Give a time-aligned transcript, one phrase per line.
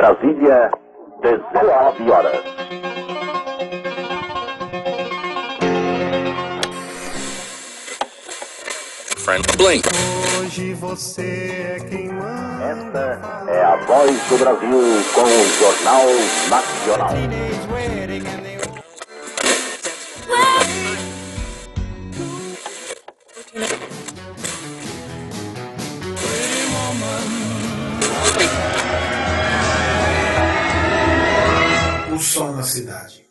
[0.00, 0.70] Brasília,
[1.20, 2.40] 19 horas.
[9.18, 9.86] Frank Blink.
[10.40, 13.20] Hoje você é quem manda.
[13.20, 16.06] Esta é a voz do Brasil com o Jornal
[16.48, 17.10] Nacional.
[32.20, 33.24] O sol na cidade.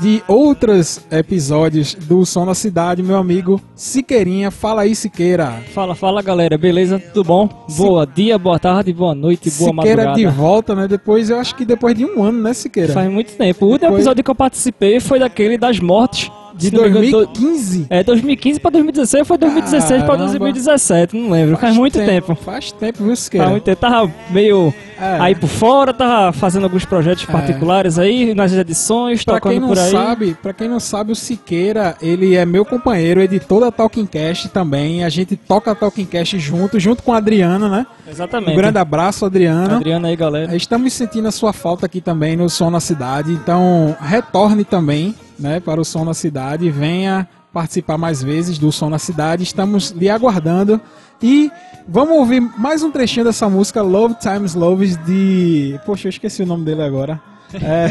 [0.00, 4.50] de outros episódios do Som da Cidade, meu amigo Siqueirinha.
[4.50, 5.62] Fala aí, Siqueira.
[5.72, 6.98] Fala, fala galera, beleza?
[6.98, 7.48] Tudo bom?
[7.76, 10.18] Boa dia, boa tarde, boa noite, boa Siqueira madrugada.
[10.18, 10.88] de volta, né?
[10.88, 12.92] Depois, eu acho que depois de um ano, né, Siqueira?
[12.92, 13.64] Faz muito tempo.
[13.64, 16.32] O último Depois- episódio que eu participei foi daquele das mortes.
[16.62, 17.86] De Se não me engano, do- 2015.
[17.90, 20.24] É, 2015 pra 2016 ou foi 2016 pra Caramba.
[20.24, 21.56] 2017, não lembro.
[21.56, 22.34] Faz, muito tempo.
[22.34, 23.44] Faz tempo, viu, Siqueira?
[23.46, 23.80] Faz muito tempo.
[23.80, 25.18] Tava meio É.
[25.20, 29.68] aí por fora, tava fazendo alguns projetos particulares aí, nas edições, Pra tocando quem não
[29.68, 29.90] por aí.
[29.90, 34.48] sabe, para quem não sabe, o Siqueira, ele é meu companheiro, editor da Talking Cast
[34.50, 35.04] também.
[35.04, 37.86] A gente toca a Talking Cast junto, junto com a Adriana, né?
[38.08, 38.52] Exatamente.
[38.52, 39.76] Um grande abraço, Adriana.
[39.76, 40.54] Adriana aí, galera.
[40.56, 45.60] Estamos sentindo a sua falta aqui também no Som na Cidade, então retorne também, né,
[45.60, 49.42] para o Som na Cidade, venha participar mais vezes do Som na Cidade.
[49.42, 50.80] Estamos lhe aguardando
[51.20, 51.50] e
[51.86, 56.46] vamos ouvir mais um trechinho dessa música Love Times Loves de, poxa, eu esqueci o
[56.46, 57.20] nome dele agora.
[57.54, 57.88] É...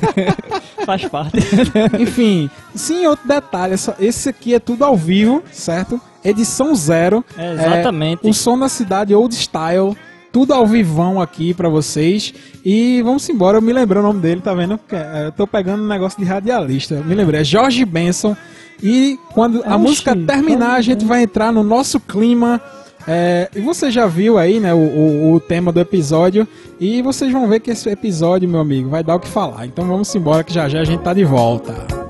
[0.84, 1.38] Faz parte.
[1.98, 6.00] Enfim, sim, outro detalhe, esse aqui é tudo ao vivo, certo?
[6.22, 7.24] Edição zero.
[7.36, 8.26] É, exatamente.
[8.26, 9.96] É, o som da cidade old style,
[10.34, 12.34] tudo ao vivão aqui pra vocês.
[12.64, 14.80] E vamos embora, eu me lembrei o nome dele, tá vendo?
[14.90, 16.96] É, Eu tô pegando um negócio de radialista.
[16.96, 18.36] Me lembrei, é Jorge Benson.
[18.82, 22.60] E quando a Oxi, música terminar, a gente vai entrar no nosso clima.
[23.06, 26.48] É, e você já viu aí, né, o, o, o tema do episódio.
[26.80, 29.66] E vocês vão ver que esse episódio, meu amigo, vai dar o que falar.
[29.66, 32.03] Então vamos embora que já já a gente tá de volta.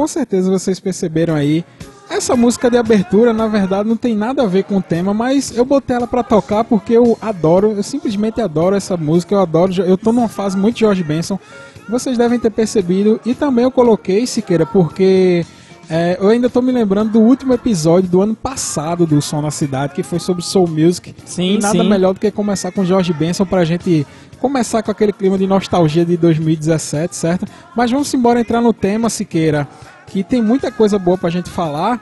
[0.00, 1.62] Com certeza vocês perceberam aí.
[2.08, 5.54] Essa música de abertura, na verdade, não tem nada a ver com o tema, mas
[5.54, 9.74] eu botei ela pra tocar porque eu adoro, eu simplesmente adoro essa música, eu adoro,
[9.82, 11.38] eu tô numa fase muito George Benson.
[11.86, 15.44] Vocês devem ter percebido e também eu coloquei Siqueira porque
[15.90, 19.50] é, eu ainda tô me lembrando do último episódio do ano passado do Som na
[19.50, 21.14] Cidade, que foi sobre Soul Music.
[21.24, 21.88] Sim, e nada sim.
[21.88, 24.06] melhor do que começar com George Benson pra gente
[24.38, 27.46] começar com aquele clima de nostalgia de 2017, certo?
[27.76, 29.68] Mas vamos embora entrar no tema, Siqueira.
[30.06, 32.00] que tem muita coisa boa pra gente falar.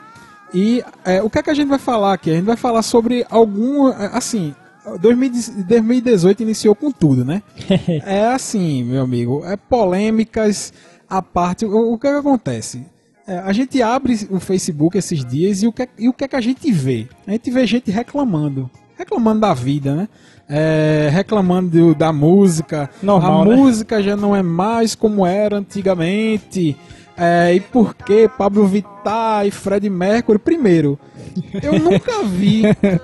[0.52, 2.30] E é, o que é que a gente vai falar aqui?
[2.30, 3.88] A gente vai falar sobre algum.
[3.90, 4.54] é, Assim,
[5.00, 7.42] 2010 2018 iniciou com tudo, né?
[8.06, 9.42] é assim, meu amigo.
[9.44, 10.72] É polêmicas
[11.08, 11.64] à parte.
[11.64, 12.86] O, o que é que acontece?
[13.28, 16.24] É, a gente abre o Facebook esses dias e o, que, é- e o que
[16.24, 17.06] é que a gente vê?
[17.26, 18.70] A gente vê gente reclamando.
[18.96, 20.08] Reclamando da vida, né?
[20.48, 22.88] É, reclamando do- da música.
[23.02, 23.54] Normal, a né?
[23.54, 26.74] música já não é mais como era antigamente.
[27.20, 30.38] É, e por que Pablo Vittar e Fred Mercury?
[30.38, 30.98] Primeiro,
[31.62, 32.62] eu nunca vi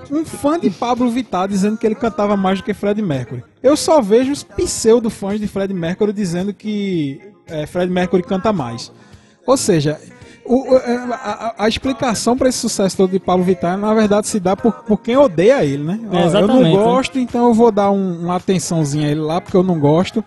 [0.09, 3.43] um fã de Pablo Vittar dizendo que ele cantava mais do que Fred Mercury.
[3.61, 8.51] Eu só vejo os pseudo fãs de Fred Mercury dizendo que é, Fred Mercury canta
[8.53, 8.89] mais.
[9.45, 9.99] Ou seja,
[10.45, 14.39] o- é, a, a- explicação para esse sucesso todo de Pablo Vittar, na verdade, se
[14.39, 15.99] dá por, por quem odeia ele, né?
[16.11, 16.71] É, eu não né?
[16.71, 20.23] gosto, então eu vou dar um- uma atençãozinha a ele lá, porque eu não gosto.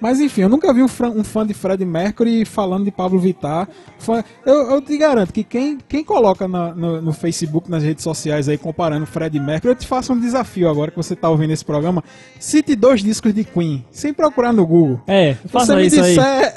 [0.00, 3.18] Mas enfim, eu nunca vi um, fran- um fã de Fred Mercury falando de Pablo
[3.18, 3.68] Vittar.
[3.98, 8.02] Fã- eu, eu te garanto que quem, quem coloca na- no, no Facebook, nas redes
[8.02, 11.52] sociais aí, comparando Fred Mercury, eu te faço um desafio agora que você tá ouvindo
[11.52, 12.02] esse programa.
[12.38, 15.00] Cite dois discos de Queen, sem procurar no Google.
[15.06, 16.14] É, Você faça me isso aí.
[16.16, 16.54] disser,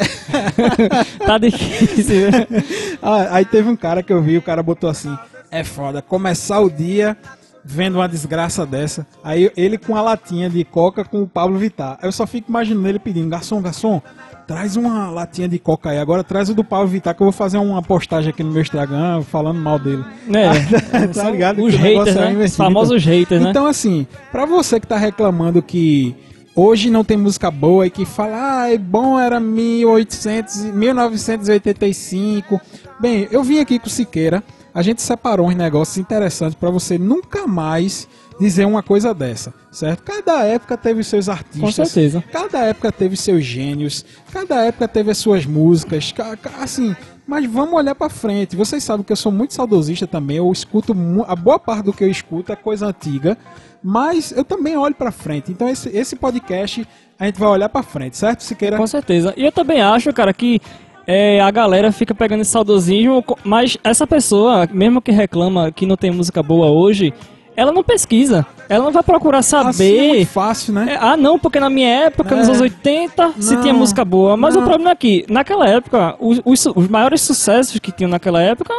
[1.25, 2.31] Tá difícil.
[2.31, 2.47] né?
[3.01, 5.13] Ah, aí teve um cara que eu vi, o cara botou assim:
[5.51, 7.17] é foda, começar o dia
[7.63, 9.07] vendo uma desgraça dessa.
[9.23, 11.97] Aí ele com a latinha de coca com o Pablo Vittar.
[12.01, 14.01] Eu só fico imaginando ele pedindo: garçom, garçom,
[14.47, 15.97] traz uma latinha de coca aí.
[15.97, 18.61] Agora traz o do Pablo Vittar, que eu vou fazer uma postagem aqui no meu
[18.61, 20.03] Instagram falando mal dele.
[20.29, 21.63] É, tá ligado?
[21.63, 22.45] os Que o negócio haters, é né?
[22.45, 23.49] Os famosos haters, né?
[23.49, 26.15] Então, assim, pra você que tá reclamando que
[26.55, 32.61] hoje não tem música boa e que fala, ah, é bom era 1800, e 1985.
[32.99, 34.43] Bem, eu vim aqui com o Siqueira,
[34.73, 38.07] a gente separou uns negócios interessantes pra você nunca mais
[38.39, 40.01] dizer uma coisa dessa, certo?
[40.03, 41.61] Cada época teve seus artistas.
[41.61, 42.23] Com certeza.
[42.31, 46.95] Cada época teve seus gênios, cada época teve as suas músicas, ca- ca- assim,
[47.27, 48.55] mas vamos olhar pra frente.
[48.55, 50.95] Vocês sabem que eu sou muito saudosista também, eu escuto
[51.27, 53.37] a boa parte do que eu escuto é coisa antiga,
[53.83, 55.51] mas eu também olho pra frente.
[55.51, 56.87] Então esse, esse podcast
[57.19, 58.41] a gente vai olhar pra frente, certo?
[58.41, 58.77] Siqueira?
[58.77, 59.33] Com certeza.
[59.37, 60.59] E eu também acho, cara, que
[61.05, 65.95] é, a galera fica pegando esse saudosismo, mas essa pessoa, mesmo que reclama que não
[65.97, 67.13] tem música boa hoje,
[67.55, 68.45] ela não pesquisa.
[68.67, 70.07] Ela não vai procurar Assim é saber.
[70.07, 70.93] muito fácil, né?
[70.93, 72.37] É, ah, não, porque na minha época, É.
[72.37, 74.35] nos anos 80, se Não, tinha música boa.
[74.35, 74.63] Mas não.
[74.63, 78.73] o problema é que, naquela época, os, os os maiores sucessos que tinham naquela época,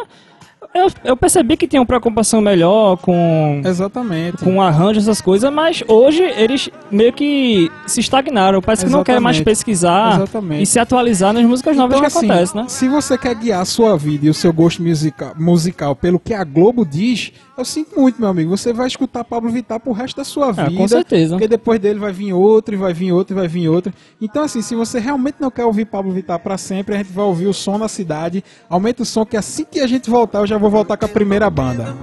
[0.74, 4.38] eu, eu percebi que tinham preocupação melhor com, Exatamente.
[4.38, 8.60] com arranjo, essas coisas, mas hoje eles meio que se estagnaram.
[8.60, 9.56] Parece que não querem mais Exatamente.
[9.56, 10.62] pesquisar Exatamente.
[10.62, 12.68] e se atualizar nas músicas novas que assim, acontecem, né?
[12.68, 16.34] Se você quer guiar a sua vida e o seu gosto musical, musical pelo que
[16.34, 18.50] a Globo diz, eu sinto muito, meu amigo.
[18.50, 20.68] Você vai escutar Pablo Vittar pro resto da sua vida.
[20.68, 21.34] Ah, com certeza.
[21.34, 23.92] Porque depois dele vai vir outro, e vai vir outro, e vai vir outro.
[24.20, 27.24] Então, assim, se você realmente não quer ouvir Pablo Vittar pra sempre, a gente vai
[27.24, 28.44] ouvir o som na cidade.
[28.68, 31.08] Aumenta o som, que assim que a gente voltar, eu já vou voltar com a
[31.08, 31.94] primeira banda.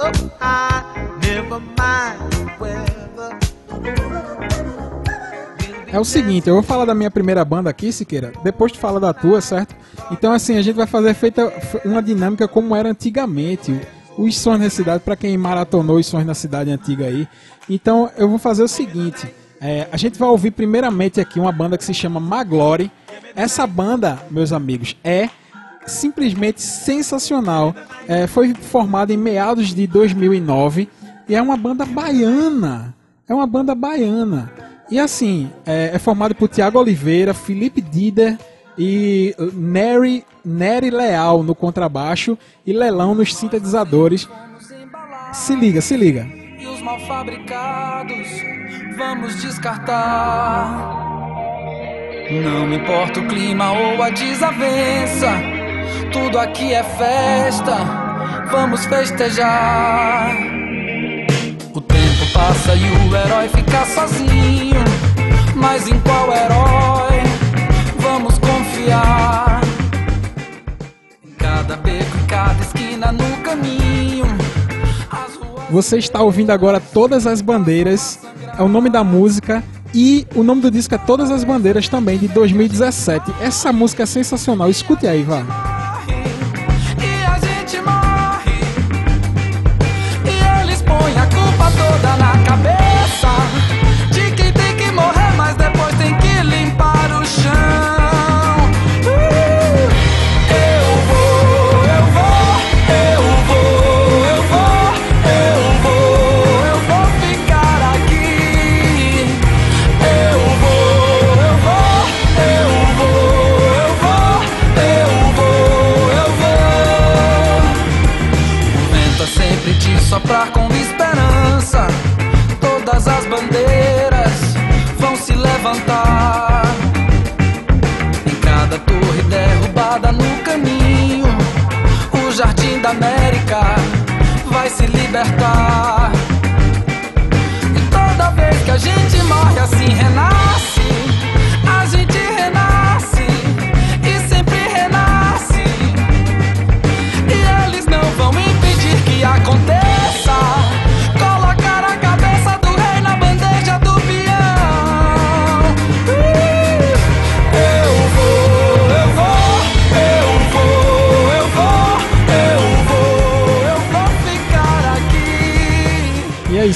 [0.00, 1.18] up high.
[1.20, 2.89] Never mind
[5.92, 9.00] É o seguinte, eu vou falar da minha primeira banda aqui, Siqueira, depois tu fala
[9.00, 9.74] da tua, certo?
[10.12, 11.52] Então, assim, a gente vai fazer feita
[11.84, 13.80] uma dinâmica como era antigamente,
[14.16, 17.26] os sons da cidade, pra quem maratonou os sons da cidade antiga aí.
[17.68, 21.76] Então, eu vou fazer o seguinte, é, a gente vai ouvir primeiramente aqui uma banda
[21.76, 22.90] que se chama Maglory.
[23.34, 25.28] Essa banda, meus amigos, é
[25.86, 27.74] simplesmente sensacional.
[28.06, 30.88] É, foi formada em meados de 2009
[31.28, 32.94] e é uma banda baiana.
[33.28, 34.69] É uma banda baiana.
[34.90, 38.36] E assim, é, é formado por Tiago Oliveira, Felipe Dider
[38.76, 44.28] e uh, Nery, Nery Leal no contrabaixo e Lelão nos sintetizadores.
[45.32, 46.26] Se liga, se liga.
[46.58, 48.26] e os mal fabricados
[48.96, 51.00] vamos descartar.
[52.30, 55.30] Não importa o clima ou a desavença,
[56.12, 57.76] tudo aqui é festa,
[58.50, 60.36] vamos festejar.
[62.20, 64.84] Tempo passa e o herói fica sozinho,
[65.54, 67.22] mas em qual herói
[67.98, 69.62] vamos confiar?
[71.26, 74.26] Em cada beco, em cada esquina no caminho.
[75.70, 78.18] Você está ouvindo agora Todas as Bandeiras,
[78.58, 82.18] é o nome da música e o nome do disco é Todas as Bandeiras também,
[82.18, 83.32] de 2017.
[83.40, 85.79] Essa música é sensacional, escute aí, vá.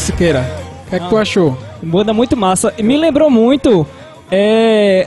[0.05, 0.45] Siqueira,
[0.87, 1.57] o que é que tu achou?
[1.83, 2.73] Banda muito massa.
[2.77, 3.87] E Me lembrou muito
[4.31, 5.07] é,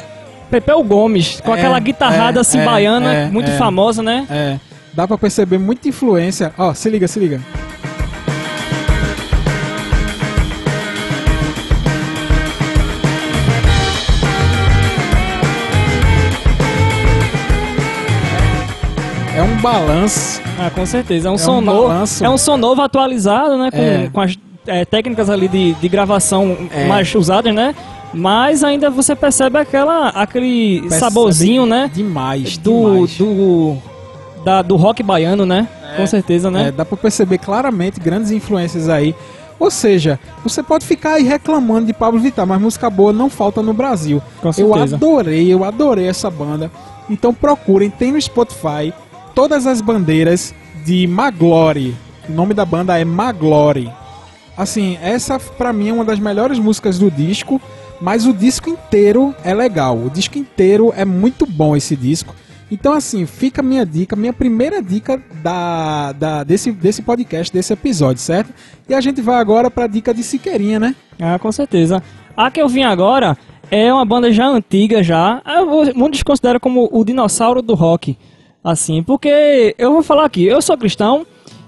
[0.49, 3.57] Pepeu Gomes, com É, aquela guitarrada é, assim é, baiana, é, muito é.
[3.57, 4.25] famosa, né?
[4.29, 4.57] É,
[4.93, 6.51] dá pra perceber muita influência.
[6.57, 7.39] Ó, se liga, se liga.
[19.35, 20.41] É um balanço.
[20.59, 21.27] Ah, com certeza.
[21.27, 21.93] É um É som um novo.
[22.21, 23.69] É um som novo atualizado, né?
[23.69, 24.09] Com, É.
[24.11, 24.35] com as
[24.67, 26.87] é, técnicas ali de, de gravação É.
[26.87, 27.73] mais usadas, né?
[28.13, 31.91] Mas ainda você percebe aquela, aquele Percebe saborzinho, né?
[31.93, 32.71] Demais, Do,
[33.05, 33.17] demais.
[33.17, 33.75] do,
[34.45, 35.67] da, do rock baiano, né?
[35.97, 36.67] Com certeza, né?
[36.67, 39.13] É, dá pra perceber claramente grandes influências aí.
[39.59, 43.61] Ou seja, você pode ficar aí reclamando de Pablo Vittar, mas música boa não falta
[43.61, 44.21] no Brasil.
[44.41, 44.95] Com eu certeza.
[44.95, 46.71] adorei, eu adorei essa banda.
[47.09, 48.93] Então procurem, tem no Spotify
[49.33, 50.53] todas as bandeiras
[50.85, 51.95] de Maglory.
[52.29, 53.89] O nome da banda é Maglory.
[54.57, 57.61] Assim, essa pra mim é uma das melhores músicas do disco,
[58.01, 59.97] mas o disco inteiro é legal.
[59.97, 62.33] O disco inteiro é muito bom esse disco.
[62.69, 67.71] Então, assim, fica a minha dica, minha primeira dica da, da, desse, desse podcast, desse
[67.71, 68.53] episódio, certo?
[68.89, 70.95] E a gente vai agora pra dica de Siqueirinha, né?
[71.19, 72.03] Ah, com certeza.
[72.35, 73.37] A que eu vim agora
[73.71, 75.41] é uma banda já antiga já.
[75.95, 78.17] Muitos consideram como o dinossauro do rock.
[78.63, 81.25] Assim, porque eu vou falar aqui, eu sou cristão,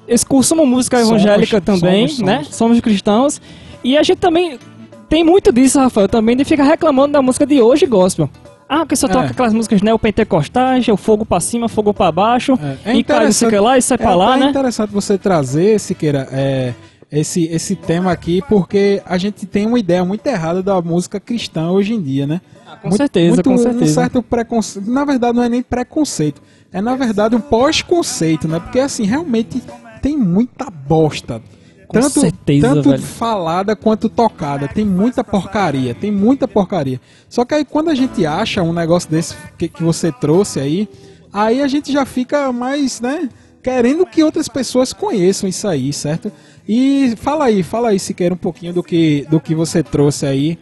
[0.09, 2.37] eu consumo música Somos, evangélica também, somos, né?
[2.43, 2.55] somos.
[2.55, 3.41] Somos cristãos.
[3.83, 4.59] E a gente também
[5.07, 8.29] tem muito disso, Rafael, também de ficar reclamando da música de hoje gospel.
[8.67, 9.09] Ah, porque só É.
[9.11, 12.53] toca aquelas músicas neopentecostais, é o fogo pra cima, fogo pra baixo,
[12.85, 14.49] É, e cai não sei que lá, e sai pra lá, até né?
[14.51, 16.73] interessante você trazer, Siqueira, é,
[17.11, 21.71] esse, esse tema aqui, porque a gente tem uma ideia muito errada da música cristã
[21.71, 22.41] hoje em dia, né?
[22.83, 23.93] com certeza, com Um certeza.
[23.93, 24.89] certo preconceito.
[24.89, 26.39] Na verdade, não é nem preconceito.
[26.71, 28.59] É, na verdade, um pós-conceito, né?
[28.59, 29.61] Porque, assim, realmente
[30.01, 31.41] tem muita bosta.
[31.87, 33.01] Com tanto certeza, tanto velho.
[33.01, 34.67] falada quanto tocada.
[34.67, 35.95] Tem muita porcaria.
[35.95, 37.01] Tem muita porcaria.
[37.27, 40.87] Só que aí, quando a gente acha um negócio desse que, que você trouxe aí,
[41.33, 43.27] aí a gente já fica mais, né?
[43.63, 46.31] Querendo que outras pessoas conheçam isso aí, certo?
[46.67, 50.27] E fala aí, fala aí, se quer um pouquinho do que, do que você trouxe
[50.27, 50.59] aí.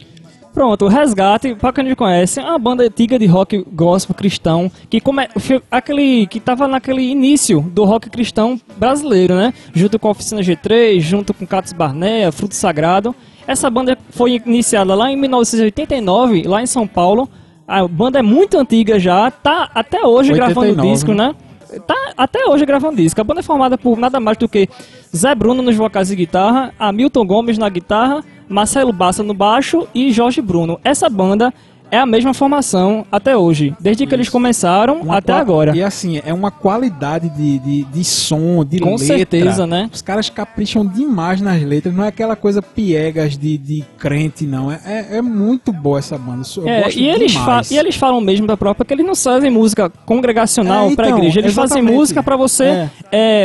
[0.52, 4.70] Pronto, o Resgate, pra quem não conhece, é uma banda antiga de rock gospel cristão,
[4.90, 5.28] que come...
[5.70, 9.52] aquele que tava naquele início do rock cristão brasileiro, né?
[9.72, 13.14] Junto com a Oficina G3, junto com Catos Barnea, Fruto Sagrado.
[13.46, 17.28] Essa banda foi iniciada lá em 1989, lá em São Paulo.
[17.66, 21.28] A banda é muito antiga já, tá até hoje 89, gravando disco, né?
[21.28, 21.80] né?
[21.86, 23.20] Tá até hoje gravando disco.
[23.20, 24.68] A banda é formada por nada mais do que
[25.14, 30.10] Zé Bruno nos vocais e guitarra, Hamilton Gomes na guitarra, Marcelo Bassa no baixo e
[30.12, 30.80] Jorge Bruno.
[30.82, 31.52] Essa banda
[31.90, 35.76] é a mesma formação até hoje, desde que eles começaram Uma até agora.
[35.76, 39.06] E assim, é uma qualidade de, de, de som, de Com letra.
[39.06, 39.88] certeza, né?
[39.92, 41.94] Os caras capricham demais nas letras.
[41.94, 44.70] Não é aquela coisa piegas de, de crente, não.
[44.70, 46.42] É, é, é muito boa essa banda.
[46.56, 47.34] Eu É, gosto e, eles
[47.70, 51.18] e eles falam mesmo da própria que eles não fazem música congregacional É, pra então,
[51.18, 51.96] igreja, eles fazem exatamente.
[51.98, 52.90] música pra você É.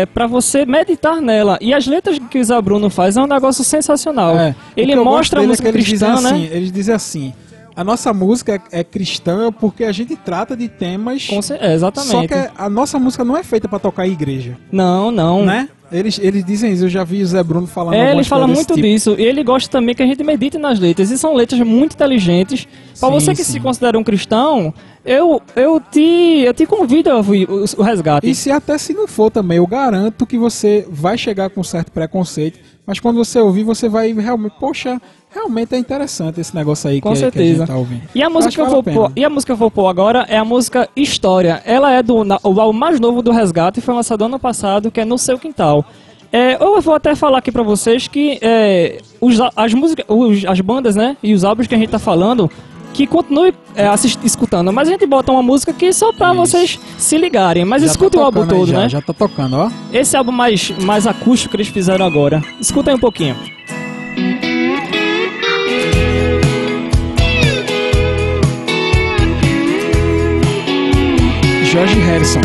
[0.02, 0.06] é.
[0.06, 1.58] para você meditar nela.
[1.62, 4.38] E as letras que o Zé Bruno faz é um negócio sensacional.
[4.38, 6.30] É, Ele mostra a é música que eles cristã, né?
[6.30, 7.34] assim, Eles dizem assim:
[7.76, 11.28] a nossa música é, cristã porque a gente trata de temas.
[11.60, 12.12] É, exatamente.
[12.12, 15.46] Só que a nossa música não é feita pra tocar em igreja, Não, não.
[15.46, 15.70] né?
[15.92, 16.86] Eles, eles dizem isso.
[16.86, 18.82] Eu já vi o Zé Bruno falando É, ele fala muito tipo.
[18.82, 19.16] disso.
[19.16, 21.12] E ele gosta também que a gente medite nas letras.
[21.12, 22.68] E são letras muito inteligentes.
[22.96, 23.54] Sim, você que sim.
[23.54, 24.74] se considera um cristão,
[25.06, 26.00] eu, eu, te,
[26.46, 28.28] eu te convido a ouvir o, o resgate.
[28.28, 31.92] E se até se não for também, eu garanto que você vai chegar com certo
[31.92, 35.00] preconceito, mas quando você ouvir, você vai realmente, poxa,
[35.34, 37.58] realmente é interessante esse negócio aí Com que, que a certeza.
[37.60, 38.02] gente tá ouvindo.
[38.14, 40.26] E a música que eu vou pôr, e a música que eu vou pôr agora
[40.30, 41.62] é a música História.
[41.66, 45.06] Ela é do o álbum mais novo do Resgate, foi lançado ano passado, que é
[45.06, 45.84] No Seu Quintal.
[46.32, 50.60] É, eu vou até falar aqui pra vocês que é, os, as músicas, os- as
[50.62, 52.50] bandas, né, e os álbuns que a gente tá falando,
[52.92, 56.38] que continue é, assist- escutando, mas a gente bota uma música aqui só pra Isso.
[56.38, 58.90] vocês se ligarem, mas Já tá escutem o álbum aí todo, já, né?
[58.90, 59.70] Já tá tocando, ó.
[59.92, 62.42] Esse álbum mais, mais acústico que eles fizeram agora.
[62.60, 63.36] Escuta aí um pouquinho.
[71.74, 72.42] George Harrison.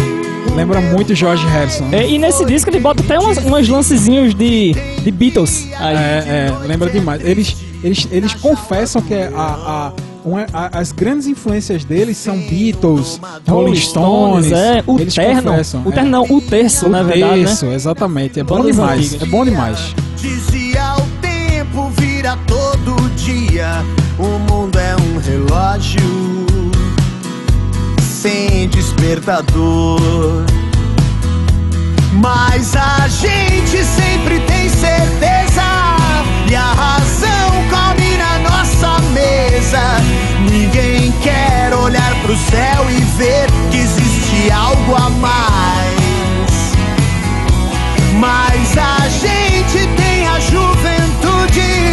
[0.57, 1.87] Lembra muito George Harrison.
[1.93, 4.73] É, e nesse disco ele bota até umas, umas lancezinhos de,
[5.05, 5.69] de Beatles.
[5.79, 5.95] Aí.
[5.97, 7.23] É, é, lembra demais.
[7.23, 7.55] Eles,
[7.85, 9.93] eles, eles confessam que a, a,
[10.25, 14.51] uma- a- as grandes influências deles são Beatles, Rolling Stones.
[14.51, 15.83] é, o eles terno, confessam.
[15.85, 15.93] o é.
[15.93, 17.75] terno não, o terço, na verdade, Isso, né?
[17.75, 18.41] exatamente.
[18.41, 18.99] É bom Bandas demais.
[19.07, 19.23] antigas.
[19.23, 19.95] É bom demais.
[20.17, 23.69] Dizia o tempo vira todo dia.
[24.19, 26.01] O mundo é um relógio
[28.23, 30.45] sem despertador.
[32.15, 35.63] Mas a gente sempre tem certeza
[36.51, 39.81] e a razão come na nossa mesa.
[40.51, 46.73] Ninguém quer olhar pro céu e ver que existe algo a mais.
[48.19, 51.88] Mas a gente tem a juventude,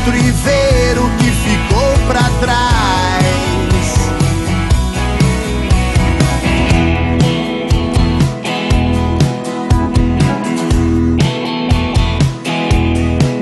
[0.00, 2.80] dentro e ver o que ficou pra trás.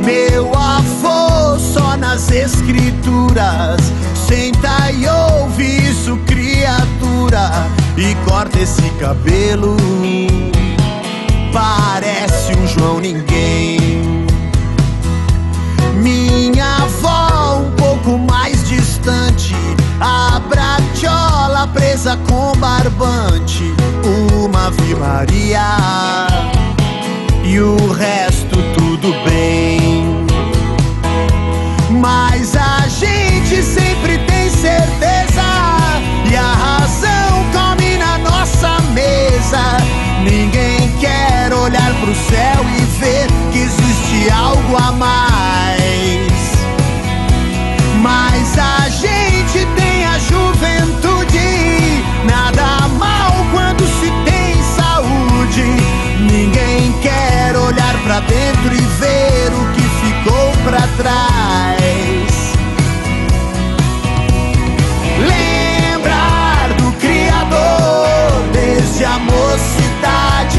[0.04, 3.80] Meu avô só nas escrituras
[4.14, 7.50] Senta e ouve isso, criatura
[7.96, 9.76] E corta esse cabelo
[11.52, 13.77] Parece um João Ninguém
[16.08, 19.54] Minha avó um pouco mais distante
[20.00, 23.74] A bratiola presa com barbante
[24.32, 26.38] Uma Ave Maria
[27.50, 30.26] e o resto tudo bem.
[31.90, 35.42] Mas a gente sempre tem certeza
[36.30, 39.78] e a razão come na nossa mesa.
[40.22, 45.07] Ninguém quer olhar pro céu e ver que existe algo a mais.
[58.18, 62.52] Pra dentro e ver o que ficou pra trás.
[65.20, 70.58] Lembrar do Criador desde a mocidade.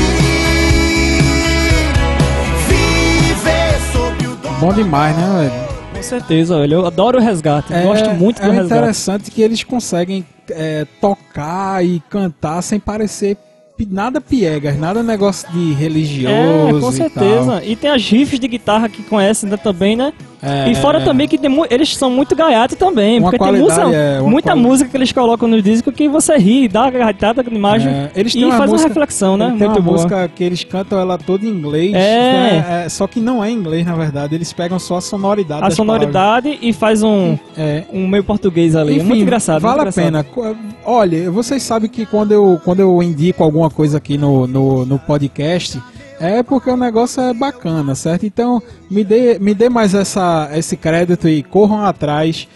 [2.68, 5.70] Viver sob o dom Bom demais, né, velho?
[5.96, 7.74] Com certeza, olha, eu adoro o resgate.
[7.74, 8.74] Gosto muito é do resgate.
[8.74, 13.38] interessante que eles conseguem é, tocar e cantar sem parecer
[13.86, 16.34] nada piegas, nada negócio de religioso.
[16.34, 17.46] É, com e certeza.
[17.46, 17.64] tal.
[17.64, 20.14] E, tem as riffs de guitarra que conhecem né, também, né?
[20.42, 21.04] É, e fora é.
[21.04, 23.22] também que tem eles são muito gaiatos também.
[23.22, 23.48] Porque tem
[23.94, 27.50] é, muita música que eles colocam no disco que você ri, dá uma garratada com
[27.52, 29.54] a imagem É, eles e faz música- uma reflexão, né?
[29.58, 29.98] Tem uma boa.
[29.98, 31.98] música que eles cantam ela toda em inglês, É.
[32.34, 32.84] né?
[32.86, 34.36] É, só que não é em inglês, na verdade.
[34.36, 37.86] Eles pegam só a sonoridade A sonoridade e faz um, palavras.
[37.92, 39.00] Um meio português ali.
[39.00, 39.62] é muito engraçado.
[39.62, 40.34] Vale muito a engraçado.
[40.34, 40.54] pena.
[40.54, 44.86] Co- Olha, vocês sabem que quando eu, quando eu indico alguma coisa aqui no, no,
[44.86, 45.82] no podcast,
[46.20, 48.26] é porque o negócio é bacana, certo?
[48.26, 52.48] Então, me dê, me dê mais essa, esse crédito e corram atrás.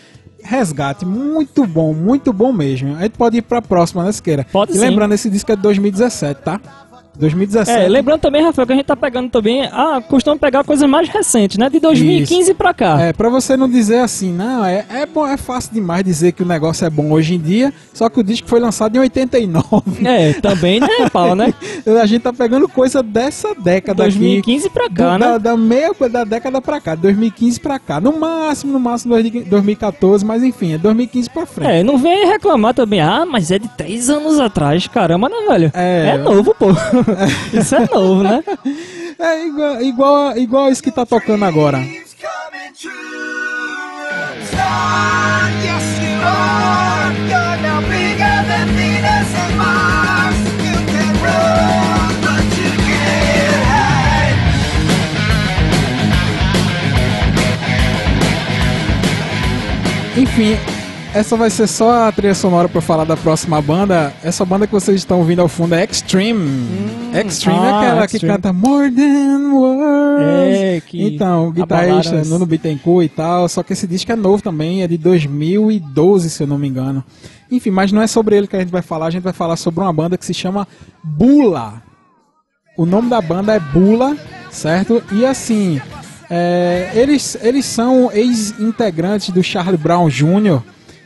[0.43, 2.97] Resgate, muito bom, muito bom mesmo.
[2.97, 4.45] A gente pode ir pra próxima, né, Siqueira?
[4.51, 4.81] Pode e sim.
[4.81, 6.59] lembrando, esse disco é de 2017, tá?
[7.17, 7.79] 2017.
[7.79, 9.63] É, lembrando também, Rafael, que a gente tá pegando também.
[9.65, 11.69] Ah, costumamos pegar coisas mais recentes, né?
[11.69, 12.99] De 2015 pra cá.
[13.01, 16.41] É, pra você não dizer assim, não, é, é, bom, é fácil demais dizer que
[16.43, 20.05] o negócio é bom hoje em dia, só que o disco foi lançado em 89.
[20.05, 21.53] É, também, né, Paulo, né?
[22.01, 24.95] A gente tá pegando coisa dessa década 2015 pra aqui.
[24.95, 25.39] cá, do- da, né?
[25.39, 28.01] da meia da década pra cá, 2015 pra cá.
[28.01, 31.69] No máximo, no máximo 2014, mas enfim, é 2015 pra frente.
[31.71, 32.99] É, não vem reclamar também.
[33.01, 34.87] Ah, mas é de três anos atrás.
[34.87, 35.71] Caramba, né, velho?
[35.73, 36.17] É.
[36.17, 36.67] novo, pô.
[37.53, 38.43] Isso é novo, né?
[39.19, 41.79] É igual, igual, igual isso que tá tocando agora.
[60.15, 60.57] Enfim,
[61.13, 64.11] essa vai ser só a trilha sonora pra falar da próxima banda.
[64.23, 66.41] Essa banda que vocês estão ouvindo ao fundo é Extreme.
[67.13, 68.19] Extreme é ah, aquela Extreme.
[68.19, 70.57] que canta More Than Words.
[70.57, 73.47] É, que Então, o guitarrista Nuno Bittencourt e tal.
[73.47, 77.03] Só que esse disco é novo também, é de 2012, se eu não me engano.
[77.51, 79.05] Enfim, mas não é sobre ele que a gente vai falar.
[79.05, 80.67] A gente vai falar sobre uma banda que se chama
[81.03, 81.83] Bula.
[82.75, 84.17] O nome da banda é Bula,
[84.49, 85.03] certo?
[85.11, 85.79] E assim,
[86.27, 90.63] é, eles, eles são ex-integrantes do Charlie Brown Jr.,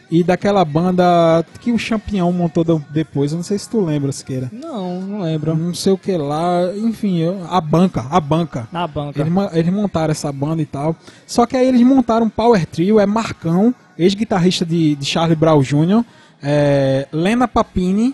[0.10, 4.50] e daquela banda que o Champion montou depois, eu não sei se tu lembra, Siqueira.
[4.54, 5.56] Não, não lembro.
[5.56, 8.68] Não sei o que lá, enfim, eu- a banca, a banca.
[8.72, 9.20] Na banca.
[9.22, 10.96] Eles, eles montaram essa banda e tal.
[11.26, 15.62] Só que aí eles montaram um Power Trio, é Marcão, ex-guitarrista de, de Charlie Brown
[15.62, 16.04] Jr.,
[16.42, 18.14] é, Lena Papini,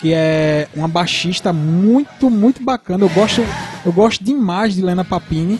[0.00, 3.04] que é uma baixista muito, muito bacana.
[3.04, 3.42] Eu gosto,
[3.84, 5.58] eu gosto demais de Lena Papini.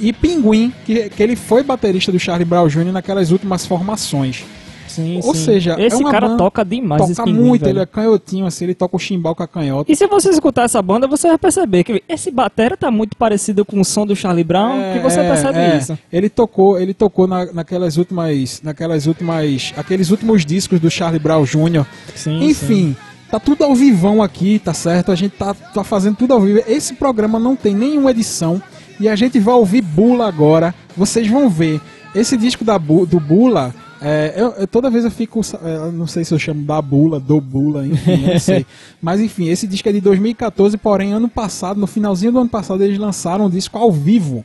[0.00, 2.92] E Pinguim, que, que ele foi baterista do Charlie Brown Jr.
[2.92, 4.44] naquelas últimas formações.
[4.88, 5.44] Sim, Ou sim.
[5.44, 7.72] seja, é esse uma cara banda- toca demais Toca pinguim, muito, velho.
[7.76, 9.90] ele é canhotinho assim, ele toca o chimbal com a canhota.
[9.90, 13.64] E se você escutar essa banda, você vai perceber que esse batera tá muito parecido
[13.64, 15.76] com o som do Charlie Brown, É, que você é, percebe é.
[15.78, 15.98] isso.
[16.12, 21.44] Ele tocou, ele tocou na- naquelas últimas, naquelas últimas, aqueles últimos discos do Charlie Brown
[21.44, 21.84] Jr.
[22.14, 22.96] Sim, Enfim,
[23.30, 25.12] tá tudo ao vivão aqui, tá certo?
[25.12, 26.62] A gente tá, tá fazendo tudo ao vivo.
[26.66, 28.60] Esse programa não tem nenhuma edição
[28.98, 30.74] e a gente vai ouvir Bula agora.
[30.96, 31.80] Vocês vão ver.
[32.14, 36.06] Esse disco da do Bula, é, eu, eu- toda vez eu fico, é, eu não
[36.06, 38.64] sei se eu chamo da Bula, do Bula, enfim, não sei.
[39.02, 42.82] Mas enfim, esse disco é de 2014, porém ano passado, no finalzinho do ano passado,
[42.82, 44.44] eles lançaram um disco ao vivo.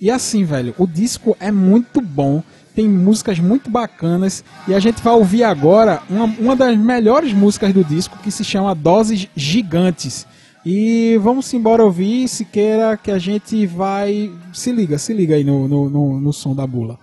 [0.00, 2.42] E assim, velho, o disco é muito bom,
[2.74, 7.72] tem músicas muito bacanas e a gente vai ouvir agora uma, uma das melhores músicas
[7.72, 10.26] do disco que se chama Doses Gigantes.
[10.64, 14.30] E vamos embora ouvir, se queira que a gente vai.
[14.52, 16.98] Se liga, se liga aí no, no, no, no som da bula.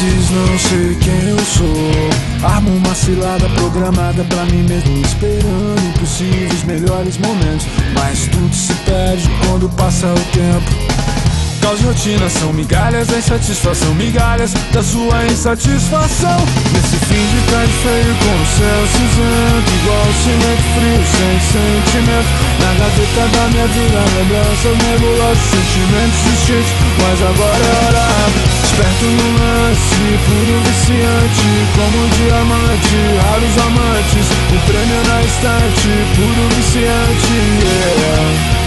[0.00, 2.48] Vezes não sei quem eu sou.
[2.48, 7.66] Armo uma cilada programada pra mim mesmo, esperando impossíveis melhores momentos.
[7.94, 11.39] Mas tudo se perde quando passa o tempo.
[11.60, 16.38] Caos e rotina são migalhas da insatisfação, migalhas da sua insatisfação.
[16.72, 22.30] Nesse fim de tarde feio com o céu cinzento, igual cimento frio, sem sentimento.
[22.60, 26.72] Na gaveta da minha vida, lembranças nebulosas, sentimentos distintos.
[27.02, 28.10] Mas agora é hora,
[29.02, 34.26] no lance, puro viciante, como um diamante, raros amantes.
[34.48, 37.30] O prêmio na estante, puro viciante,
[38.00, 38.59] yeah.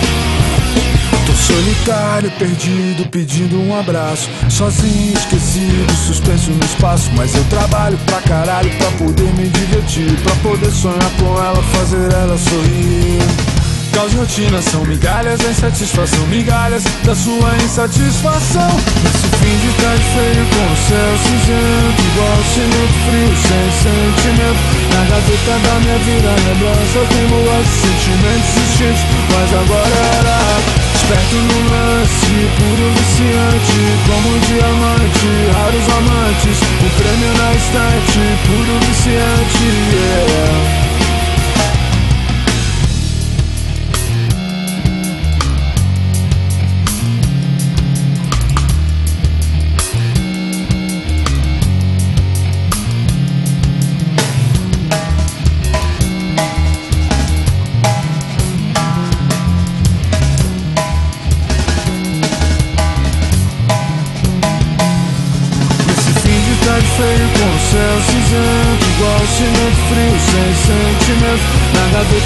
[1.25, 4.29] Tô solitário, perdido, pedindo um abraço.
[4.49, 7.09] Sozinho, esquecido, suspenso no espaço.
[7.15, 10.15] Mas eu trabalho pra caralho pra poder me divertir.
[10.23, 13.53] Pra poder sonhar com ela, fazer ela sorrir.
[13.93, 18.71] Caos rotina são migalhas da insatisfação, migalhas da sua insatisfação.
[19.03, 24.62] Nesse fim de tarde feio com o céu cinzento, igual cimento frio, sem sentimento.
[24.89, 29.03] Na gaveta da minha vida, lembranças nebulosas, sentimentos distintos.
[29.29, 30.83] Mas agora era
[31.13, 38.80] Esperto no lance, puro viciante Como um diamante, raros amantes O prêmio na estante, puro
[38.80, 40.83] viciante yeah.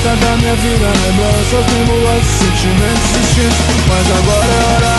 [0.07, 4.95] Da minha vida lembranças nebulosas Sentimentos distintos, mas agora é hora.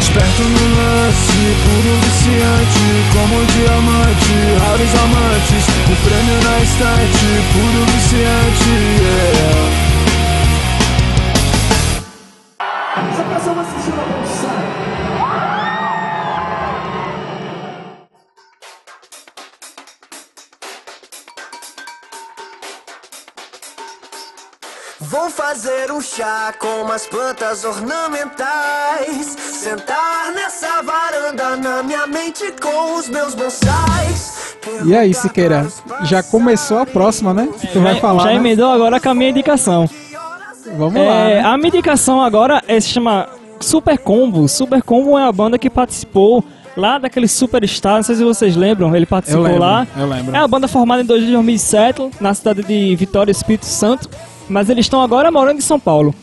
[0.00, 4.32] Esperto no lance, puro viciante Como um diamante,
[4.64, 5.62] raros amantes.
[5.84, 9.35] O prêmio na estante, puro viciante yeah.
[26.14, 29.36] Chá com umas plantas ornamentais.
[29.38, 34.56] Sentar nessa varanda na minha mente com os meus bonsais.
[34.84, 35.66] E aí, Siqueira,
[36.02, 37.48] já começou a próxima, né?
[37.60, 38.22] Que tu vai Já- falar.
[38.24, 38.36] Já né?
[38.36, 39.88] emendou agora com a minha indicação.
[40.76, 41.14] Vamos lá.
[41.30, 41.40] É, né?
[41.44, 43.28] A minha indicação agora é, se chama
[43.60, 44.48] Super Combo.
[44.48, 46.44] Super Combo é a banda que participou
[46.76, 49.86] lá daquele Superstar, não sei se vocês lembram, ele participou Eu lembro, lá.
[49.96, 50.36] eu lembro.
[50.36, 54.10] É uma banda formada em 2007 na cidade de Vitória Espírito Santo,
[54.48, 56.14] mas eles estão agora morando em São Paulo.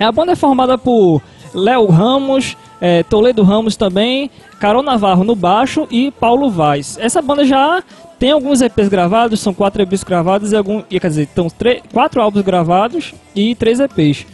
[0.00, 1.22] A banda é formada por
[1.54, 6.98] Léo Ramos, é, Toledo Ramos também, Carol Navarro no baixo e Paulo Vaz.
[7.00, 7.82] Essa banda já
[8.18, 11.48] tem alguns EPs gravados, são quatro EPs gravados e algum, e, quer dizer, estão
[11.92, 14.26] quatro álbuns gravados e três EPs.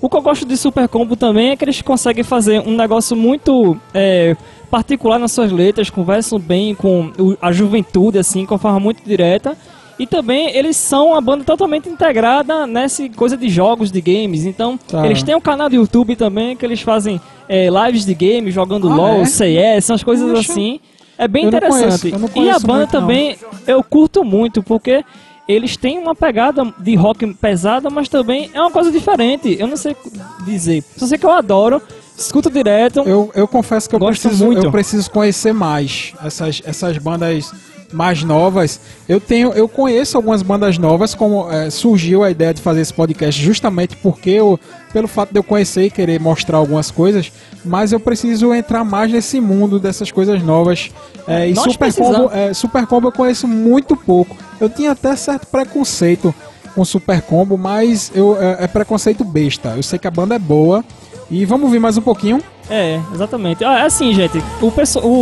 [0.00, 3.16] O que eu gosto de Super Combo também é que eles conseguem fazer um negócio
[3.16, 4.36] muito é,
[4.70, 7.10] particular nas suas letras, conversam bem com
[7.42, 9.56] a juventude, assim, com forma muito direta.
[9.98, 14.44] E também eles são uma banda totalmente integrada nessa coisa de jogos, de games.
[14.44, 15.04] Então, Tá.
[15.04, 18.88] eles têm um canal do YouTube também que eles fazem é, lives de games, jogando
[18.88, 19.24] Ah, LOL, é?
[19.24, 20.52] CS, umas coisas Poxa.
[20.52, 20.80] assim.
[21.16, 21.80] É bem Eu não interessante.
[21.82, 23.00] conheço, eu não e a conheço banda muito, não.
[23.00, 25.04] também eu curto muito, porque
[25.48, 29.56] eles têm uma pegada de rock pesada, mas também é uma coisa diferente.
[29.58, 29.96] Eu não sei
[30.44, 30.84] dizer.
[30.96, 31.82] Só sei que eu adoro,
[32.16, 33.00] escuto direto.
[33.00, 34.64] Eu, eu confesso que eu Gosto preciso, muito.
[34.64, 37.50] eu preciso conhecer mais essas, essas bandas
[37.92, 38.80] mais novas.
[39.08, 42.92] Eu tenho, eu conheço algumas bandas novas, como eh, surgiu a ideia de fazer esse
[42.92, 44.58] podcast justamente porque eu,
[44.92, 47.32] pelo fato de eu conhecer e querer mostrar algumas coisas,
[47.64, 50.90] mas eu preciso entrar mais nesse mundo dessas coisas novas.
[51.26, 52.16] Eh, e Nós Super precisamos.
[52.16, 54.36] Combo, eh, Super Combo eu conheço muito pouco.
[54.60, 56.34] Eu tinha até certo preconceito
[56.74, 59.74] com Super Combo, mas eu, é, é preconceito besta.
[59.76, 60.84] Eu sei que a banda é boa.
[61.30, 62.40] E vamos ouvir mais um pouquinho.
[62.70, 63.64] É, exatamente.
[63.64, 64.70] Ah, é assim, gente, o,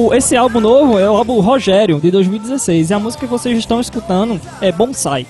[0.09, 2.91] o- esse álbum novo é o álbum Rogério, de 2016.
[2.91, 5.27] E a música que vocês estão escutando é Bonsai.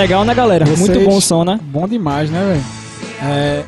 [0.00, 0.64] Legal, né, galera?
[0.64, 1.60] Muito Vocês- bom o som, né?
[1.62, 2.64] Bom demais, né, velho?
[3.22, 3.64] É,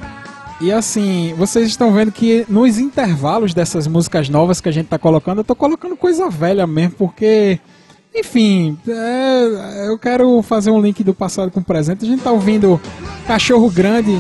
[0.62, 4.98] e assim, vocês estão vendo que nos intervalos dessas músicas novas que a gente tá
[4.98, 7.60] colocando, eu tô colocando coisa velha mesmo, porque,
[8.14, 12.06] enfim, é, eu quero fazer um link do passado com o presente.
[12.06, 12.80] A gente tá ouvindo
[13.26, 14.18] Cachorro Grande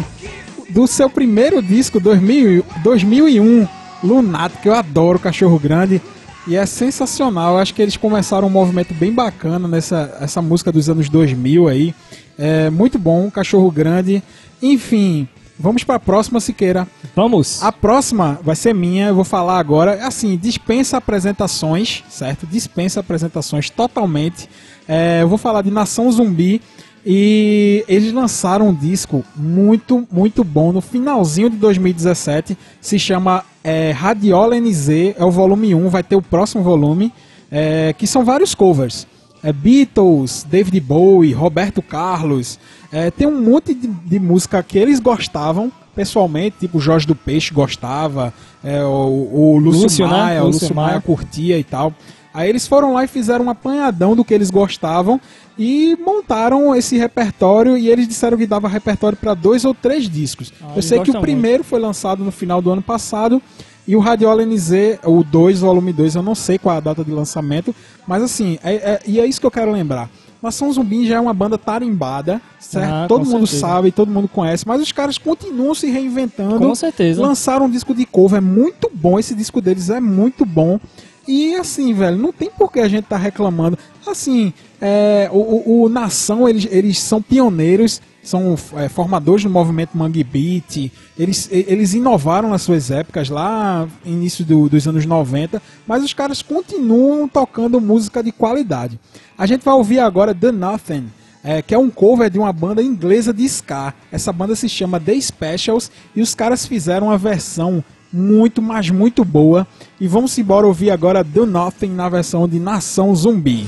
[0.68, 3.66] do seu primeiro disco, 2000, 2001,
[4.04, 5.98] Lunático, que eu adoro Cachorro Grande.
[6.46, 10.72] E é sensacional, eu acho que eles começaram um movimento bem bacana nessa essa música
[10.72, 11.94] dos anos 2000 aí.
[12.36, 14.20] É muito bom, Cachorro Grande.
[14.60, 16.88] Enfim, vamos para a próxima, Siqueira.
[17.14, 17.62] Vamos.
[17.62, 20.04] A próxima vai ser minha, eu vou falar agora.
[20.04, 22.44] Assim, dispensa apresentações, certo?
[22.44, 24.48] Dispensa apresentações totalmente.
[24.88, 26.60] É, eu vou falar de Nação Zumbi.
[27.04, 32.56] E eles lançaram um disco muito, muito bom no finalzinho de 2017.
[32.80, 37.12] Se chama é, Radiola NZ, é o volume 1, vai ter o próximo volume.
[37.52, 39.06] é, que são vários covers.
[39.42, 42.58] É Beatles, David Bowie, Roberto Carlos.
[42.90, 47.52] É, tem um monte de, de música que eles gostavam pessoalmente, tipo Jorge do Peixe
[47.52, 48.32] gostava,
[48.64, 50.12] é, o, o Lúcio, Lúcio, né?
[50.12, 51.00] Maia, o Lúcio Lúcio Maia.
[51.02, 51.92] curtia e tal.
[52.32, 55.20] Aí eles foram lá e fizeram um apanhadão do que eles gostavam
[55.58, 60.52] e montaram esse repertório e eles disseram que dava repertório para dois ou três discos.
[60.60, 63.40] Eu eles sei que o primeiro foi lançado no final do ano passado
[63.86, 67.04] e o Radiola NZ, o 2, volume 2, eu não sei qual é a data
[67.04, 67.74] de lançamento,
[68.06, 70.08] mas assim, é, é- e é isso que eu quero lembrar.
[70.40, 72.92] Nação Zumbi já é uma banda tarimbada, certo?
[72.92, 73.60] Ah, todo mundo certeza.
[73.60, 76.58] sabe, todo mundo conhece, mas os caras continuam se reinventando.
[76.58, 77.22] Com certeza.
[77.22, 80.80] Lançaram um disco de cover, é muito bom, esse disco deles é muito bom.
[81.26, 83.78] E assim, velho, não tem por que a gente tá reclamando.
[84.06, 89.98] Assim, é, o, o- o Nação, eles, eles são pioneiros são é, formadores do movimento
[89.98, 90.92] Mangue Beat.
[91.18, 96.40] Eles, eles inovaram nas suas épocas, lá início do- dos anos 90, mas os caras
[96.40, 98.98] continuam tocando música de qualidade.
[99.36, 101.06] A gente vai ouvir agora The Nothing,
[101.42, 103.92] é, que é um cover de uma banda inglesa de ska.
[104.12, 109.24] Essa banda se chama The Specials e os caras fizeram uma versão muito, mas muito
[109.24, 109.66] boa.
[110.00, 113.66] E vamos embora ouvir agora The Nothing na versão de Nação Zumbi.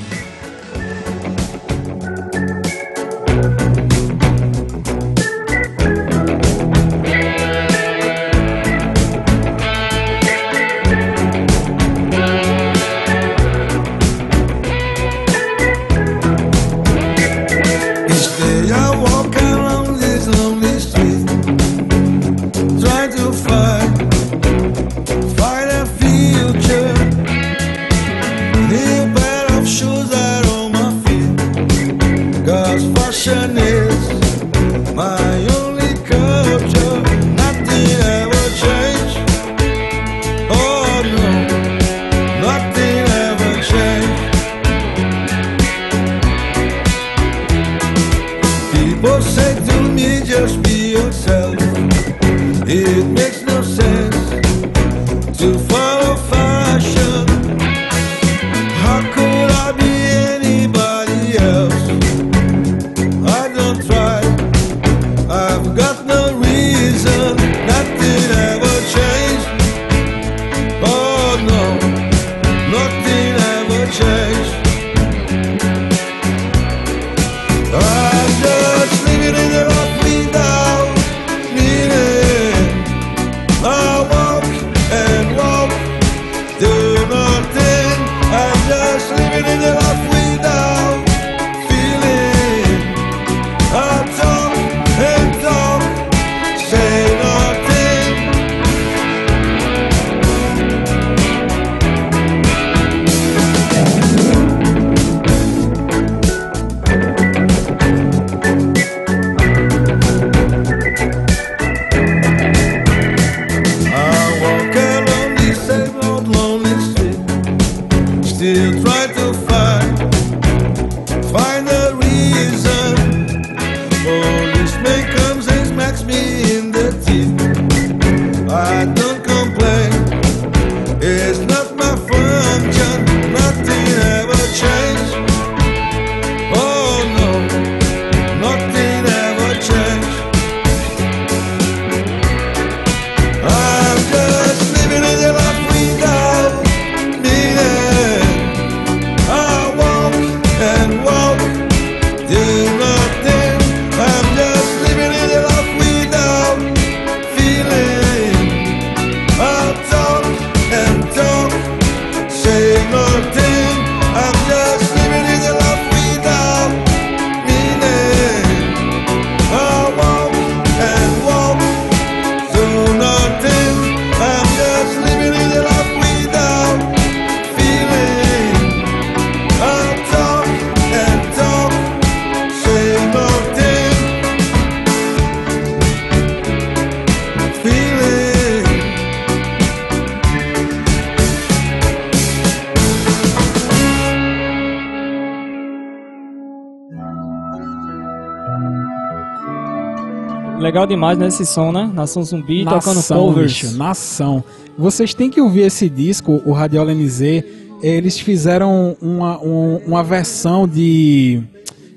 [200.84, 201.90] Legal demais nesse som, né?
[201.94, 203.52] Nação Zumbi tocando Nação, covers.
[203.62, 204.44] bicho, nação.
[204.76, 207.42] Vocês têm que ouvir esse disco, o Radiola NZ.
[207.82, 211.42] Eles fizeram uma, um- uma versão de.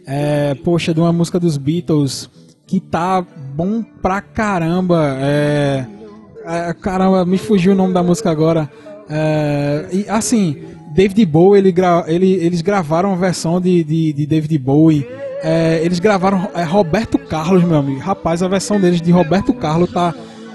[0.05, 2.29] é, poxa, de uma música dos Beatles
[2.65, 5.17] que tá bom pra caramba.
[5.19, 5.85] É,
[6.45, 8.69] é, caramba, me fugiu o nome da música agora.
[9.09, 10.57] É, e assim,
[10.93, 15.05] David Bowie, ele gra- ele- eles gravaram a versão de, de, de David Bowie.
[15.43, 17.99] É, eles gravaram é, Roberto Carlos, meu amigo.
[17.99, 20.13] Rapaz, a versão deles de Roberto Carlos tá,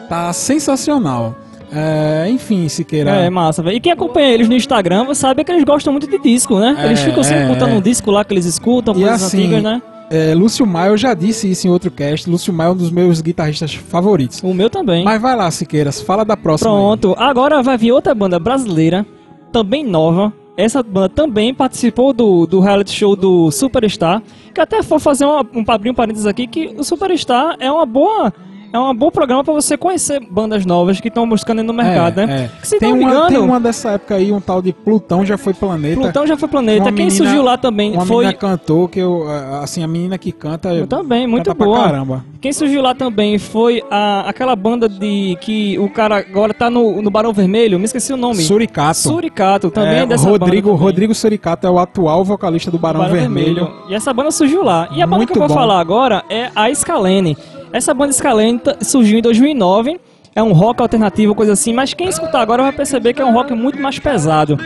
[0.08, 1.36] tá sensacional.
[1.74, 3.10] É, enfim, Siqueira.
[3.10, 3.76] É, massa, velho.
[3.76, 6.76] E quem acompanha eles no Instagram sabe que eles gostam muito de disco, né?
[6.78, 7.74] É, eles ficam sempre é, botando é.
[7.74, 9.82] um disco lá que eles escutam, E coisas assim, antigas, né?
[10.10, 12.28] é, Lúcio Maia, eu já disse isso em outro cast.
[12.28, 14.42] Lúcio Maia é um dos meus guitarristas favoritos.
[14.42, 15.02] O meu também.
[15.02, 16.70] Mas vai lá, Siqueiras, fala da próxima.
[16.70, 16.76] aí.
[16.76, 19.06] Pronto, agora vai vir outra banda brasileira,
[19.50, 20.30] também nova.
[20.56, 24.22] Essa banda também participou do, do reality show do Superstar.
[24.54, 27.86] Que até vou fazer uma, um abrir um parênteses aqui, que o Superstar é uma
[27.86, 28.32] boa
[28.72, 32.20] é um bom programa pra você conhecer bandas novas que estão buscando aí no mercado,
[32.20, 32.50] É, né?
[32.72, 32.78] é.
[32.78, 36.00] Tem, uma, tem uma dessa época aí, um tal de Plutão já foi planeta.
[36.00, 36.84] Plutão já foi planeta.
[36.84, 38.24] Uma Quem menina- surgiu lá também Uma foi.
[38.24, 39.24] menina cantou, que eu,
[39.62, 40.70] assim, a menina que canta.
[40.72, 41.82] Eu também, muito canta pra boa.
[41.82, 42.24] caramba.
[42.40, 47.00] Quem surgiu lá também foi a, aquela banda de que o cara agora tá no,
[47.00, 48.36] no Barão Vermelho, me esqueci o nome.
[48.42, 48.98] Suricato.
[48.98, 50.86] Suricato, também é, dessa Rodrigo, banda também.
[50.86, 53.70] Rodrigo Suricato é o atual vocalista do Barão, Barão Vermelho.
[53.88, 54.88] E essa banda surgiu lá.
[54.92, 55.54] E a banda Muito que eu vou bom.
[55.54, 57.36] falar agora é a Scalene.
[57.72, 59.98] Essa banda Scalene t- surgiu em 2009.
[60.34, 63.32] É um rock alternativo, coisa assim, mas quem escutar agora vai perceber que é um
[63.34, 64.58] rock muito mais pesado.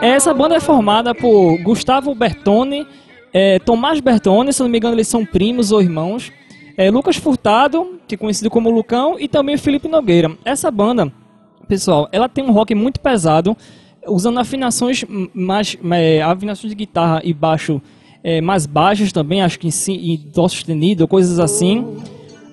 [0.00, 2.86] Essa banda é formada por Gustavo Bertone,
[3.32, 6.32] é, Tomás Bertone, se não me engano eles são primos ou irmãos,
[6.76, 10.30] é, Lucas Furtado, que é conhecido como Lucão, e também Felipe Nogueira.
[10.42, 11.12] Essa banda,
[11.68, 13.54] pessoal, ela tem um rock muito pesado,
[14.06, 17.80] usando afinações mais, é, afinações de guitarra e baixo
[18.22, 21.86] é, mais baixas também, acho que em, em dó sustenido, coisas assim.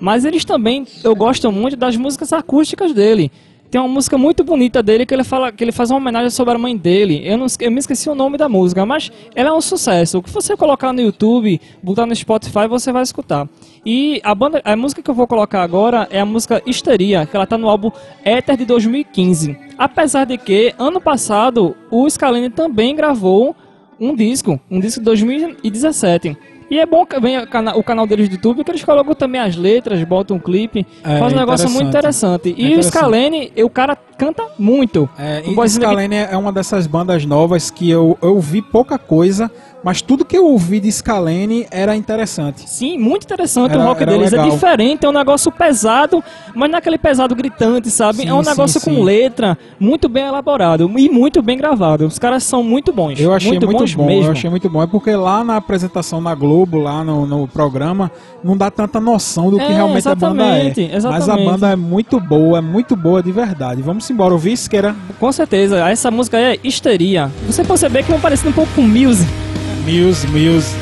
[0.01, 3.31] Mas eles também, eu gosto muito das músicas acústicas dele.
[3.69, 6.55] Tem uma música muito bonita dele que ele fala que ele faz uma homenagem sobre
[6.55, 7.21] a mãe dele.
[7.23, 10.17] Eu, não, eu me esqueci o nome da música, mas ela é um sucesso.
[10.17, 13.47] O que você colocar no YouTube, botar no Spotify, você vai escutar.
[13.85, 17.33] E a banda, a música que eu vou colocar agora é a música Histeria, que
[17.33, 17.91] ela tá no álbum
[18.25, 19.55] Éter de 2015.
[19.77, 23.55] Apesar de que ano passado o Scalene também gravou
[23.97, 26.35] um disco, um disco de 2017.
[26.71, 29.13] E é bom que vem o cana- o canal deles do YouTube, que eles colocam
[29.13, 32.47] também as letras, botam um clipe, É, faz um negócio muito interessante.
[32.57, 32.93] E É o interessante.
[32.93, 35.09] Scalene, o cara canta muito.
[35.17, 39.49] É, de Scalene é uma dessas bandas novas que eu, eu vi pouca coisa,
[39.83, 42.69] mas tudo que eu ouvi de Scalene era interessante.
[42.69, 44.31] Sim, muito interessante Era- o rock deles.
[44.31, 44.45] legal.
[44.45, 48.19] É diferente, é um negócio pesado, mas não é aquele pesado gritante, sabe?
[48.19, 49.03] Sim, é um sim, negócio com sim.
[49.03, 52.05] letra, muito bem elaborado e muito bem gravado.
[52.05, 53.19] Os caras são muito bons.
[53.19, 54.25] Eu achei muito, bons bom, mesmo.
[54.25, 54.83] eu achei muito bom.
[54.83, 58.11] É porque lá na apresentação na Globo, lá no, no programa,
[58.43, 60.67] não dá tanta noção do que É, realmente a banda é.
[60.67, 63.81] exatamente, Mas a banda é muito boa, é muito boa de verdade.
[63.81, 67.31] Vamos embora, ouvir Isqueira Com certeza, essa música é Histeria.
[67.47, 69.27] Você perceber que vão parecendo um pouco com Muse.
[69.85, 70.75] Muse, Muse.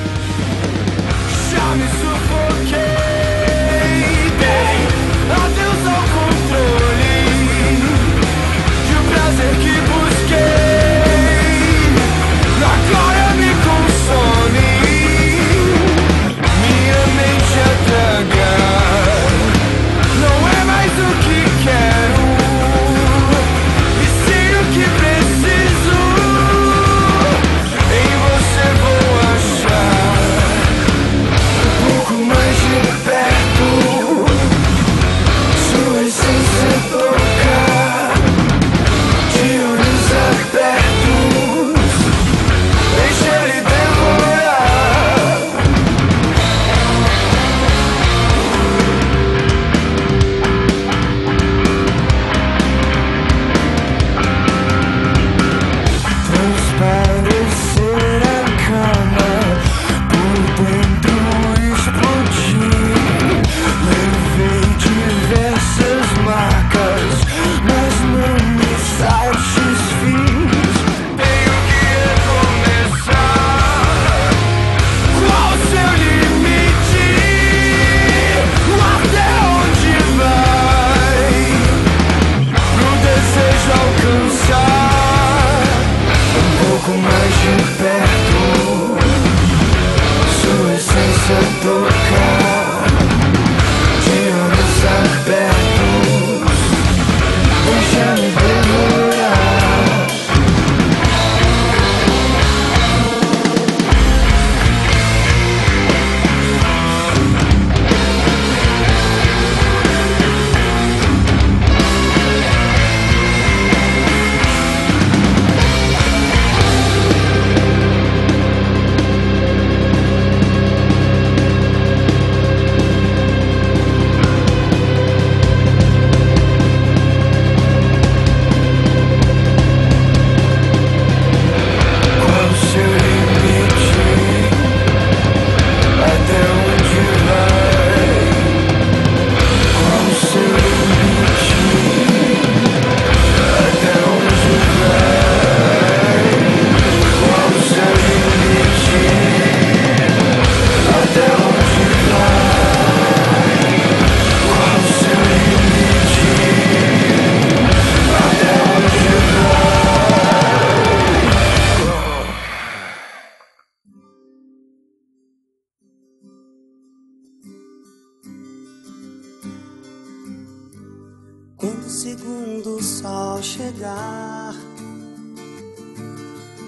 [173.41, 174.55] Chegar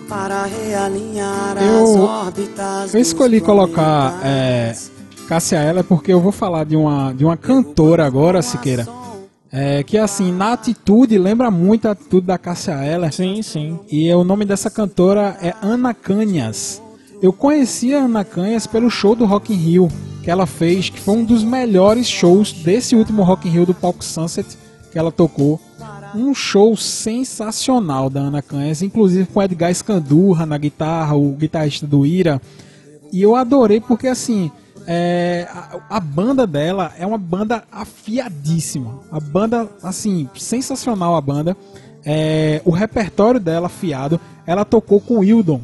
[0.08, 2.94] para realinhar as Eu- órbitas.
[2.94, 4.76] Eu escolhi colocar é,
[5.28, 8.86] Cássia Eller porque eu vou falar de uma, de uma cantora agora, Siqueira.
[9.54, 13.14] É, que assim, na atitude, lembra muito a atitude da Cássia Eller.
[13.14, 13.80] Sim, sim.
[13.90, 16.82] E o nome dessa cantora é Ana Canhas.
[17.22, 19.88] Eu conheci a Ana Canhas pelo show do Rock in Rio
[20.24, 23.74] que ela fez, que foi um dos melhores shows desse último Rock in Rio do
[23.74, 24.58] Palco Sunset
[24.92, 25.60] que ela tocou.
[26.16, 32.06] Um show sensacional da Ana Canhas, inclusive com Edgar Scandurra na guitarra, o guitarrista do
[32.06, 32.42] Ira.
[33.12, 34.52] E eu adorei porque assim,
[34.88, 39.00] é, a, a banda dela é uma banda afiadíssima.
[39.12, 41.56] A banda, assim, sensacional a banda.
[42.04, 45.62] É, o repertório dela afiado, ela tocou com o Wildon.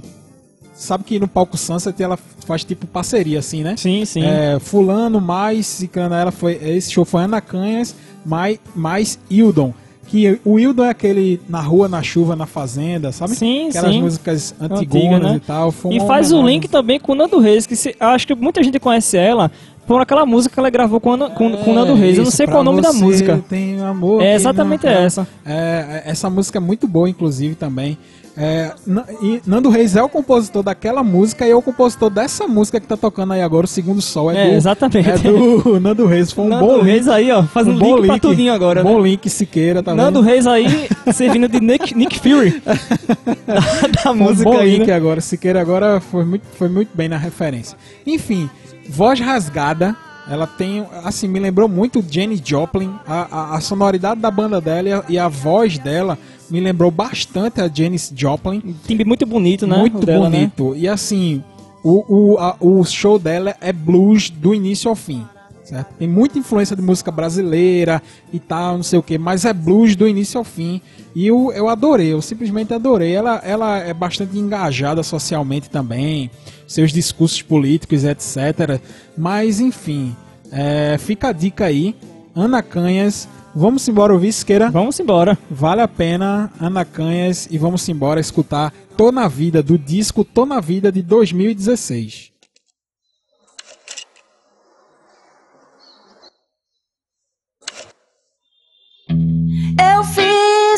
[0.74, 3.76] Sabe que no palco Sunset ela faz tipo parceria, assim, né?
[3.76, 4.24] Sim, sim.
[4.24, 6.54] É, fulano mais Ciclano, ela foi.
[6.54, 9.74] Esse show foi Ana Canhas mais, mais Hildon.
[10.08, 13.36] Que o Hildon é aquele na rua, na chuva, na fazenda, sabe?
[13.36, 14.02] Sim, Aquelas sim.
[14.02, 15.38] músicas Antiga, antigonas né?
[15.38, 15.74] e tal.
[15.92, 18.80] E faz o link também com o Nando Reis, que se- acho que muita gente
[18.80, 19.52] conhece ela
[19.86, 22.18] por aquela música que ela gravou com, o Ana- com, com o Nando Reis.
[22.18, 23.44] Eu não Isso, sei qual é o nome da música.
[23.50, 25.28] Tem amor É exatamente essa.
[25.46, 27.98] É, essa música é muito boa, inclusive, também.
[28.40, 32.48] É, Na- e Nando Reis é o compositor daquela música e é o compositor dessa
[32.48, 34.30] música que tá tocando aí agora, o Segundo Sol.
[34.32, 35.10] É, É, do, exatamente.
[35.10, 36.32] É do Nando Reis.
[36.32, 37.16] Foi um Nando bom Reis link.
[37.16, 39.10] aí, ó, fazendo um bom link pra tudinho agora, Bom né?
[39.10, 40.32] link, Siqueira, tá Nando vendo?
[40.32, 42.62] Reis aí, servindo de Nick, Nick Fury.
[43.46, 44.94] da, da Foi um música bom aí, link né?
[44.94, 45.20] agora.
[45.20, 47.76] Siqueira agora foi muito, foi muito bem na referência.
[48.06, 48.48] Enfim,
[48.90, 49.96] voz rasgada.
[50.30, 52.94] Ela tem, assim, me lembrou muito Jenny Joplin.
[53.08, 56.18] A, a, a sonoridade da banda dela e a, e a voz dela
[56.50, 58.76] me lembrou bastante a Janis Joplin.
[58.86, 59.78] Timbre muito bonito, né?
[59.78, 60.38] muito dela, né?
[60.38, 60.76] bonito.
[60.76, 61.44] E assim,
[61.84, 65.26] o, o, a- o show dela é blues do início ao fim.
[65.68, 65.96] Certo?
[66.00, 68.02] Tem muita influência de música brasileira
[68.32, 70.82] e tal, não sei o que, mas é blues do início ao fim.
[71.14, 73.14] E eu, eu adorei, eu simplesmente adorei.
[73.14, 76.32] Ela, ela é bastante engajada socialmente também,
[76.66, 78.80] seus discursos políticos, etc.
[79.18, 80.16] Mas enfim,
[80.54, 81.94] é, fica a dica aí.
[82.34, 84.72] Ana Canhas, vamos embora ouvir Siqueira.
[84.72, 85.38] Vamos embora.
[85.52, 90.46] Vale a pena, Ana Canhas, e vamos embora escutar Tô na Vida, do disco Tô
[90.46, 92.37] na Vida de 2016.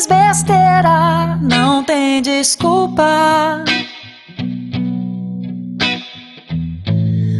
[0.00, 3.64] Fiz besteira, não tem desculpa.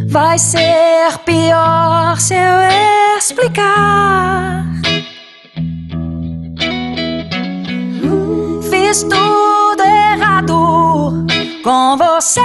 [0.07, 4.65] Vai ser pior se eu explicar.
[8.69, 11.25] Fiz tudo errado
[11.63, 12.41] com você.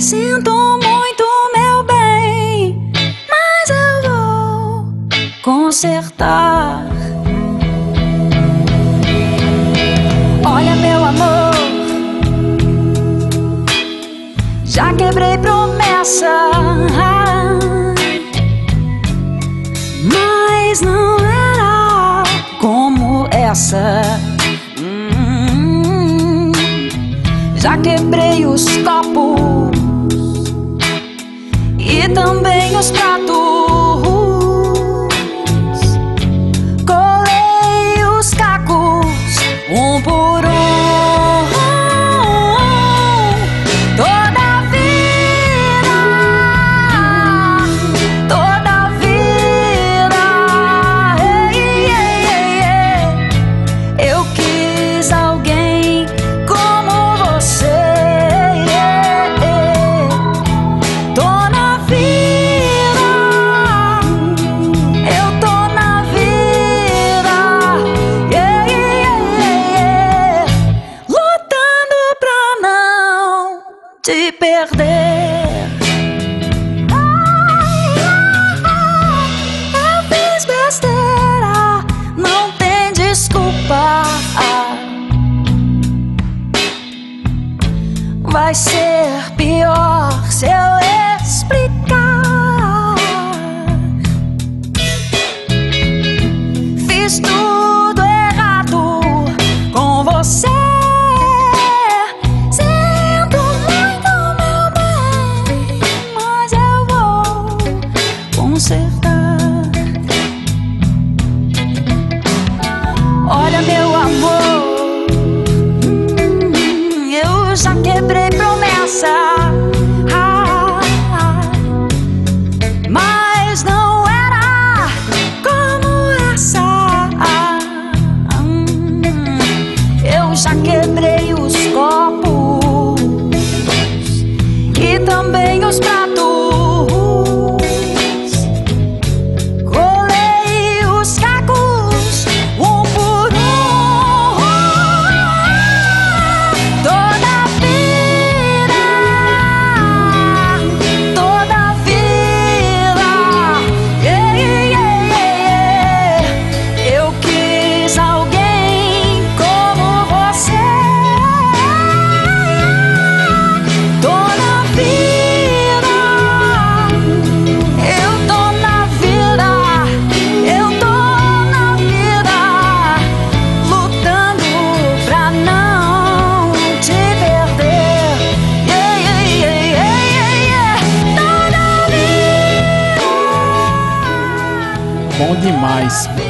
[0.00, 0.50] Sinto
[0.82, 1.24] muito,
[1.54, 2.92] meu bem,
[3.28, 4.94] mas eu vou
[5.42, 6.86] consertar.
[10.56, 11.52] Olha, meu amor,
[14.64, 16.50] já quebrei promessa,
[20.02, 22.22] mas não era
[22.58, 24.00] como essa.
[24.80, 26.52] Hum,
[27.56, 29.78] já quebrei os copos
[31.78, 33.45] e também os pratos.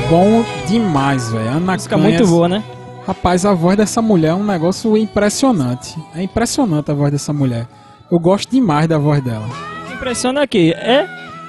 [0.09, 1.49] Bom demais, velho.
[1.49, 2.63] Ana Música Canhas- muito boa, né?
[3.07, 5.97] Rapaz, a voz dessa mulher é um negócio impressionante.
[6.15, 7.67] É impressionante a voz dessa mulher.
[8.11, 9.45] Eu gosto demais da voz dela.
[9.47, 11.07] O que impressiona aqui é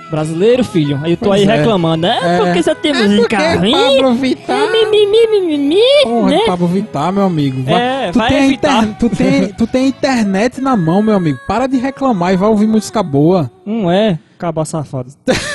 [0.09, 0.99] brasileiro, filho.
[1.03, 1.55] Aí eu tô Pois aí é.
[1.57, 2.05] reclamando.
[2.07, 2.37] É, É.
[2.37, 3.71] porque você tem É música porque ruim.
[3.71, 6.39] Pablo Vittar- Mi, mi, mi, mi, mi, mi, Porra, né?
[6.45, 7.63] Pablo Vittar, meu amigo.
[7.63, 11.39] Vai- É, tu, vai tem inter- tu, tem, tu tem internet na mão, meu amigo.
[11.47, 13.51] Para de reclamar e vai ouvir música boa.
[13.65, 15.09] Não é, caba safado.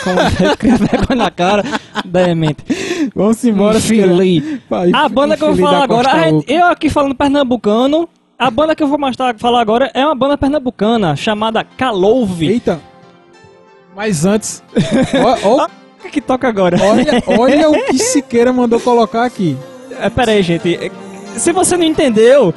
[0.05, 1.63] Como é, vergonha na cara,
[2.05, 2.57] demente.
[3.15, 3.79] Vamos embora.
[4.71, 6.53] Vai, A banda que eu vou falar agora, Oca.
[6.53, 8.09] eu aqui falando pernambucano,
[8.39, 12.49] a banda que eu vou mostrar, falar agora é uma banda pernambucana chamada Calouve.
[12.49, 12.81] Eita.
[13.95, 14.63] Mas antes,
[15.45, 15.69] ó- ó-
[16.05, 16.77] O que toca agora?
[16.83, 19.57] olha, olha o que Siqueira mandou colocar aqui.
[20.01, 20.91] É, pera aí, gente.
[21.37, 22.53] Se você não entendeu,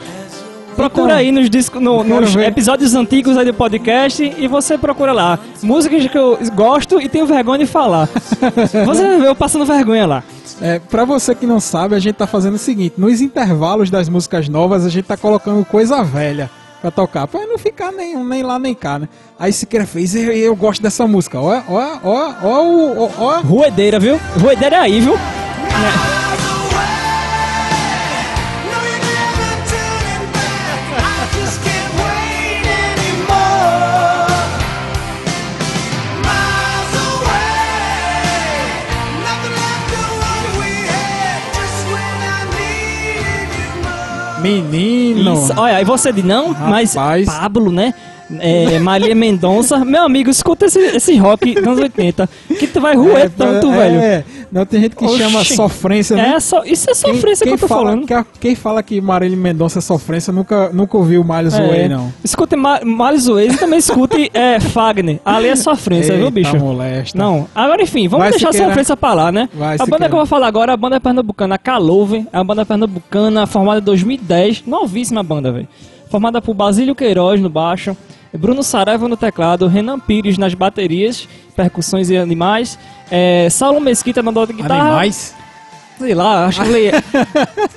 [0.75, 5.13] procura Então, aí nos, discos, no- nos episódios antigos aí do podcast e você procura
[5.13, 5.37] lá.
[5.61, 8.09] Músicas que eu gosto e tenho vergonha de falar.
[8.83, 10.23] você vai ver eu passando vergonha lá.
[10.61, 14.07] É, pra você que não sabe, a gente tá fazendo o seguinte: nos intervalos das
[14.09, 16.49] músicas novas, a gente tá colocando coisa velha
[16.81, 19.09] pra tocar, pra não ficar nem, nem lá nem cá, né?
[19.39, 21.39] Aí Siqueira fez, eu, eu gosto dessa música.
[21.39, 22.63] Ó, ó, ó, ó,
[22.97, 23.39] ó, ó.
[23.41, 24.19] Ruedeira, viu?
[24.39, 25.15] Ruedeira é aí, viu?
[44.45, 45.33] Menino.
[45.33, 47.25] Isso, olha, aí você diz, não, mas Rapaz.
[47.25, 47.93] Pablo, né?
[48.39, 52.27] É, Maria Mendonça, meu amigo, escuta esse, esse rock dos anos 80,
[52.59, 53.99] que tu vai ruer tanto, é, velho.
[53.99, 55.17] É, não tem gente que Oxi.
[55.19, 56.33] chama sofrência, né?
[56.35, 58.07] É, só, isso é Quem- sofrência quem que eu tô fala, falando.
[58.07, 61.67] que- Quem fala que Marília Mendonça é sofrência nunca, nunca ouviu Miles É.
[61.67, 62.11] Way, não.
[62.23, 65.19] Escute Ma Miles e também escute é, Fagner.
[65.23, 66.57] Ali é sofrência, viu, Eita, bicho?
[66.57, 67.17] molesta.
[67.17, 67.47] Não.
[67.53, 69.47] Agora, enfim, vamos Vai, deixar a sofrência pra lá, né?
[69.53, 72.25] Vai, a banda que eu vou falar agora é a banda pernambucana Calouve.
[72.33, 74.63] É uma banda pernambucana formada em 2010.
[74.65, 75.67] Novíssima banda, velho.
[76.09, 77.95] Formada por Basílio Queiroz no baixo,
[78.37, 82.77] Bruno Saraiva no teclado, Renan Pires nas baterias, percussões e animais,
[83.09, 84.89] é, Saulo Mesquita na dor de guitarra.
[84.89, 85.35] Animais?
[85.97, 86.91] Sei lá, acho que eu.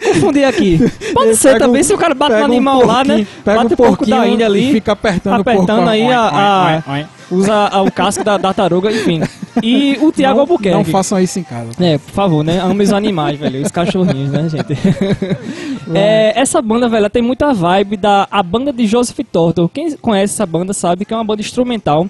[0.14, 0.78] Confundi aqui.
[1.14, 3.26] Pode ser Pega também um- se o cara bate um animal lá, né?
[3.44, 4.70] Pega bate um o porco da Índia ali.
[4.70, 5.88] e fica apertando, apertando o porco.
[5.88, 9.22] aí a, a- usa a- o casco da, da taruga, enfim.
[9.62, 10.76] E o Thiago Não, Albuquerque.
[10.78, 11.70] não façam isso em casa.
[11.80, 12.60] É, por favor, né?
[12.60, 13.62] Ame os animais, velho.
[13.62, 14.66] Os cachorrinhos, né, gente?
[15.94, 19.70] É, essa banda, velho, tem muita vibe da a banda de Joseph Torto.
[19.72, 22.06] Quem conhece essa banda sabe que é uma banda instrumental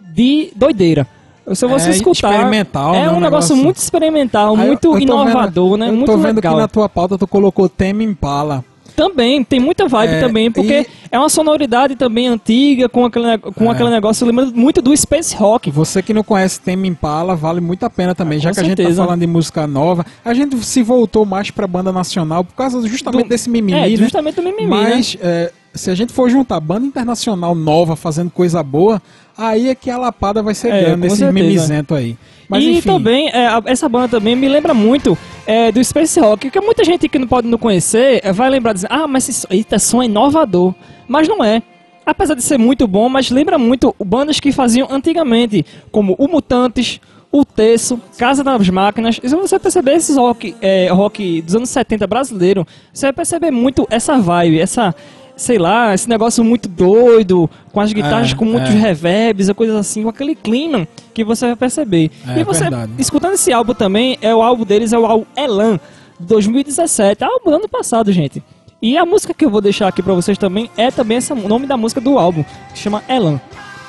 [0.00, 1.06] de doideira.
[1.54, 5.70] Se você É escutar, experimental, é né, um negócio negócio- muito experimental, muito eu inovador,
[5.70, 5.88] vendo- né?
[5.88, 6.54] Eu Muito tô vendo legal.
[6.54, 8.64] que na tua pauta tu colocou Teme Impala.
[8.96, 13.38] Também, tem muita vibe É, também, porque e- é uma sonoridade também antiga, com aquele,
[13.38, 13.70] com É.
[13.70, 15.70] aquele negócio, lembrando muito do Space Rock.
[15.70, 18.64] Você que não conhece Teme Impala, vale muito a pena também, Ah, já que a
[18.64, 19.00] gente certeza.
[19.00, 20.04] tá falando de música nova.
[20.24, 23.88] A gente se voltou mais pra banda nacional por causa justamente Do- desse mimimi, é,
[23.88, 23.96] né?
[23.96, 28.62] justamente do mimimi, Mas é, se a gente for juntar banda internacional nova fazendo coisa
[28.62, 29.00] boa,
[29.36, 31.32] aí é que a lapada vai ser É, grande nesse certeza.
[31.32, 32.16] mimizento aí.
[32.48, 35.16] Mas e enfim, também, é, essa banda também me lembra muito
[35.46, 38.72] é, do Space Rock, que muita gente que não pode não conhecer é, vai lembrar,
[38.72, 40.74] dizer, ah, mas esse eita, som é inovador.
[41.06, 41.62] Mas não é.
[42.06, 47.00] Apesar de ser muito bom, mas lembra muito bandas que faziam antigamente, como o Mutantes,
[47.30, 49.20] o Terço, Casa das Máquinas.
[49.22, 53.50] E se você perceber esses rock, é, rock dos anos 70 brasileiro, você vai perceber
[53.50, 54.94] muito essa vibe, essa,
[55.38, 58.78] sei lá, esse negócio muito doido, com as guitarras É, com muitos é.
[58.78, 62.10] reverbs, coisas assim, com aquele clima que você vai perceber.
[62.26, 62.92] É e você, verdade.
[62.98, 65.80] escutando esse álbum também, é o álbum deles, é o álbum Elan,
[66.20, 68.42] de 2017, álbum do ano passado, gente.
[68.82, 71.48] E a música que eu vou deixar aqui pra vocês também é também esse, o
[71.48, 73.40] nome da música do álbum, que chama Elan.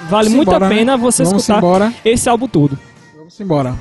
[0.10, 0.76] Vale Vamos muito embora, a né?
[0.78, 1.94] pena você Vamos escutar embora.
[2.06, 2.78] esse álbum todo.
[3.18, 3.76] vamos embora.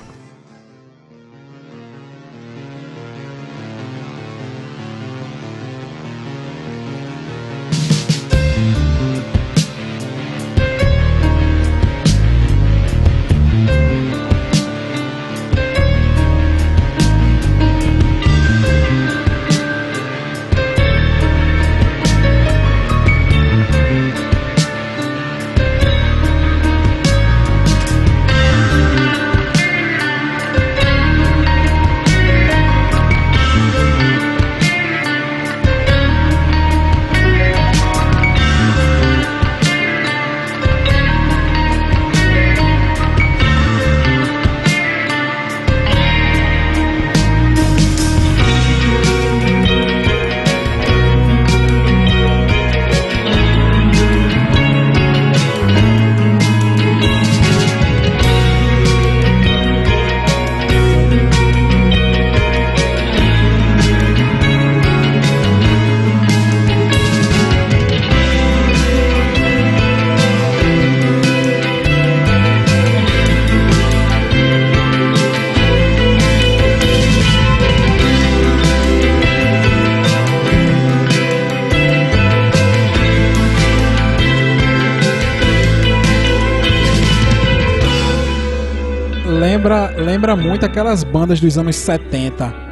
[90.48, 92.68] Muito aquelas bandas dos anos 70.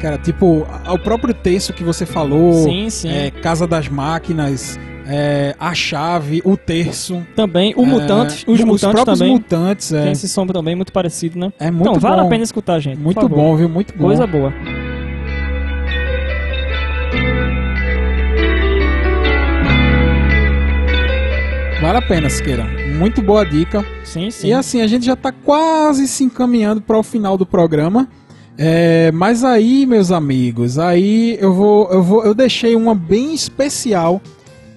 [0.00, 3.08] Que era tipo, o próprio texto que você falou, Sim, sim.
[3.08, 7.24] é, Casa das Máquinas, é, A Chave, O Terço.
[7.34, 9.32] Também, o é, Mutantes, os, os Mutantes próprios também.
[9.32, 10.02] Mutantes, é.
[10.02, 11.52] Tem esse som também muito parecido, né?
[11.58, 12.26] É muito então, vale bom.
[12.26, 12.98] a pena escutar, gente.
[12.98, 13.68] Muito bom, viu?
[13.68, 14.06] Muito bom.
[14.06, 14.52] Coisa boa.
[21.84, 22.64] Vale a pena, Siqueira.
[22.98, 23.84] Muito boa dica.
[24.04, 24.48] Sim, sim.
[24.48, 28.08] E assim, a gente já tá quase se encaminhando para o final do programa.
[28.56, 34.18] É, mas aí, meus amigos, aí eu vou, eu vou, eu deixei uma bem especial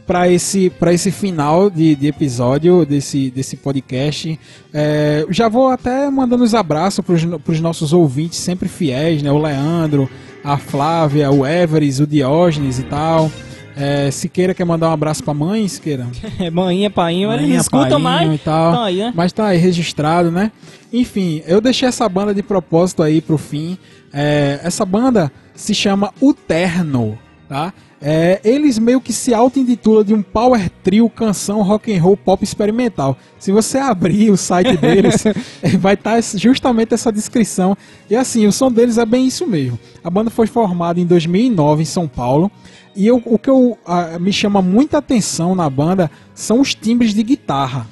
[0.05, 4.37] para esse, para esse final de, de episódio desse, desse podcast.
[4.73, 9.31] É, já vou até mandando os abraços para os nossos ouvintes sempre fiéis, né?
[9.31, 10.09] O Leandro,
[10.43, 13.31] a Flávia, o Everest, o Diógenes e tal.
[13.79, 16.07] É, Siqueira quer mandar um abraço pra mãe, Siqueira?
[16.39, 18.33] É, Maninha, painho, eles Maninha, escutam painho mais.
[18.33, 18.71] e tal.
[18.71, 19.13] Então aí, né?
[19.15, 20.51] Mas tá aí registrado, né?
[20.91, 23.77] Enfim, eu deixei essa banda de propósito aí pro fim.
[24.13, 27.17] É, essa banda se chama O Terno,
[27.47, 27.73] tá?
[27.99, 32.43] É, eles meio que se auto-intitulam de um power trio canção rock and roll pop
[32.43, 33.17] experimental.
[33.39, 35.33] Se você abrir o site deles, é,
[35.77, 37.75] vai estar justamente essa descrição.
[38.09, 39.79] E assim, o som deles é bem isso mesmo.
[40.03, 42.51] A banda foi formada em 2009 em São Paulo.
[42.97, 47.13] E eu- o que eu, ah, me chama muita atenção na banda são os timbres
[47.13, 47.85] de guitarra.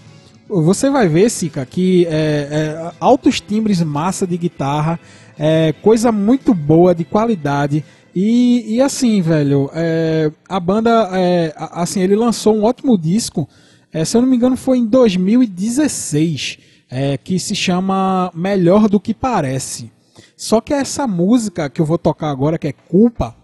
[0.49, 4.99] Você vai ver, Sica, que é, é, altos timbres, massa de guitarra,
[5.39, 7.83] é, coisa muito boa, de qualidade.
[8.15, 13.47] E, e assim, velho, é, a banda, é, a- assim, ele lançou um ótimo disco,
[13.91, 18.99] é, se eu não me engano foi em 2016, é, que se chama Melhor do
[18.99, 19.91] que Parece.
[20.37, 23.35] Só que essa música que eu vou tocar agora, que é Culpa,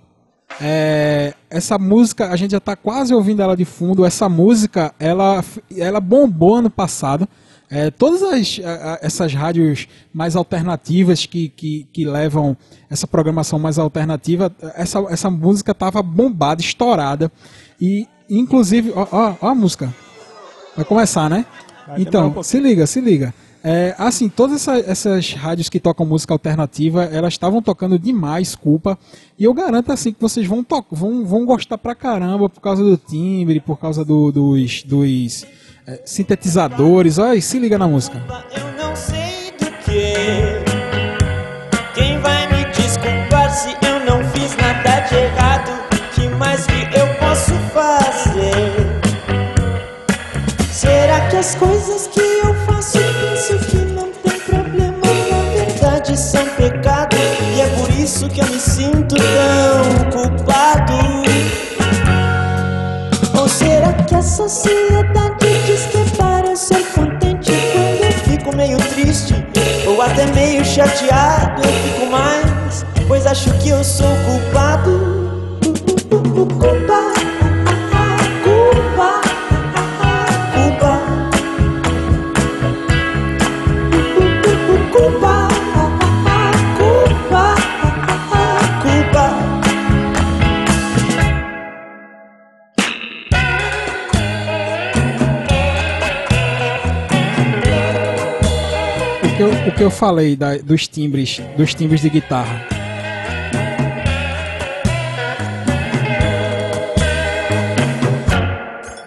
[0.60, 4.06] é, essa música, a gente já tá quase ouvindo ela de fundo.
[4.06, 5.44] Essa música, ela,
[5.76, 7.28] ela bombou ano passado.
[7.70, 12.58] É, todas as, a- essas rádios mais alternativas que, que, que levam
[12.90, 17.32] essa programação mais alternativa, essa, essa música tava bombada, estourada.
[17.80, 19.94] E, inclusive, ó, ó, ó a música.
[20.76, 21.46] Vai começar, né?
[21.88, 22.44] um então, pouquinho.
[22.44, 23.34] se liga, se liga.
[23.64, 28.98] É, assim, todas essa- essas rádios que tocam música alternativa, elas estavam tocando demais, culpa.
[29.38, 32.98] E eu garanto assim que vocês vão, vão, vão gostar pra caramba por causa do
[32.98, 35.46] timbre, por causa do- dos, dos
[35.86, 37.18] é, sintetizadores.
[37.20, 38.20] Olha aí, se liga na música.
[38.56, 40.14] Eu não sei do que.
[41.94, 45.72] Quem vai me desculpar se eu não fiz nada de errado?
[46.16, 49.02] Que mais que eu posso fazer?
[50.72, 52.21] Será que as coisas que
[58.92, 60.94] sinto tão culpado.
[63.40, 69.36] Ou será que a sociedade diz que para ser contente quando eu fico meio triste
[69.88, 71.62] ou até meio chateado?
[71.64, 75.22] Eu fico mais, pois acho que eu sou culpado.
[99.82, 102.68] Que eu, falei da- dos timbres, dos timbres de guitarra.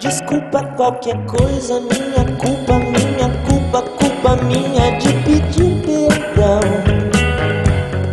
[0.01, 6.61] Desculpa qualquer coisa, minha culpa, minha culpa, culpa minha de pedir perdão.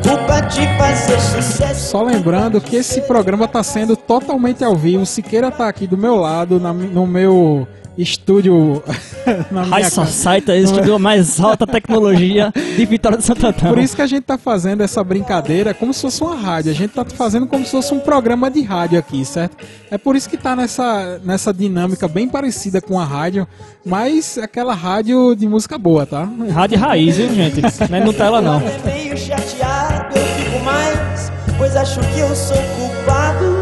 [0.03, 1.89] Culpa de fazer sucesso.
[1.89, 5.03] Só lembrando que esse programa está sendo totalmente ao vivo.
[5.03, 8.83] Siqueira tá aqui do meu lado, na no meu estúdio.
[9.51, 10.05] na minha High casa.
[10.05, 13.69] Society, estudou mais alta tecnologia de Vitória de Santo Antão.
[13.69, 16.71] Por isso que a gente tá fazendo essa brincadeira como se fosse uma rádio.
[16.71, 19.57] A gente tá fazendo como se fosse um programa de rádio aqui, certo?
[19.89, 23.47] É por isso que tá nessa, nessa dinâmica bem parecida com a rádio,
[23.85, 26.27] mas aquela rádio de música boa, tá?
[26.51, 27.61] Rádio raiz, viu, gente?
[27.89, 28.57] Não é Nutella, não.
[28.57, 33.60] Até meio chateado, eu fico mais, pois acho que eu sou culpado.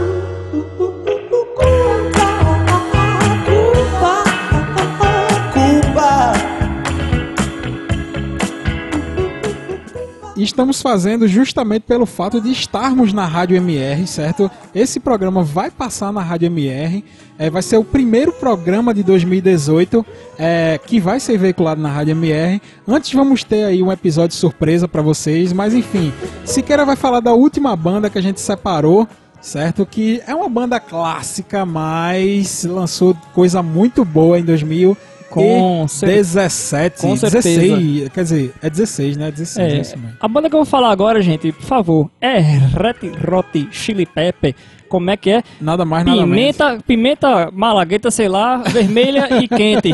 [10.44, 14.50] Estamos fazendo justamente pelo fato de estarmos na Rádio MR, certo?
[14.74, 17.04] Esse programa vai passar na Rádio MR,
[17.38, 20.06] é, vai ser o primeiro programa de 2018
[20.38, 22.62] é, que vai ser veiculado na Rádio MR.
[22.88, 26.14] Antes vamos ter aí um episódio surpresa para vocês, mas enfim,
[26.46, 29.06] Siqueira vai falar da última banda que a gente separou,
[29.42, 29.86] certo?
[29.86, 34.96] Que é uma banda clássica, mas lançou coisa muito boa em 2000
[35.30, 37.50] Com cer- 17, com certeza.
[37.50, 39.32] 16, quer dizer, é 16, né?
[39.32, 40.18] 16, é, É, isso mesmo.
[40.20, 44.56] a banda que eu vou falar agora, gente, por favor, é Red Hot Chili Pepper.
[44.90, 45.44] Como é que é?
[45.62, 46.36] Nada mais, nada menos.
[46.36, 49.94] Pimenta, pimenta malagueta, sei lá, vermelha e quente.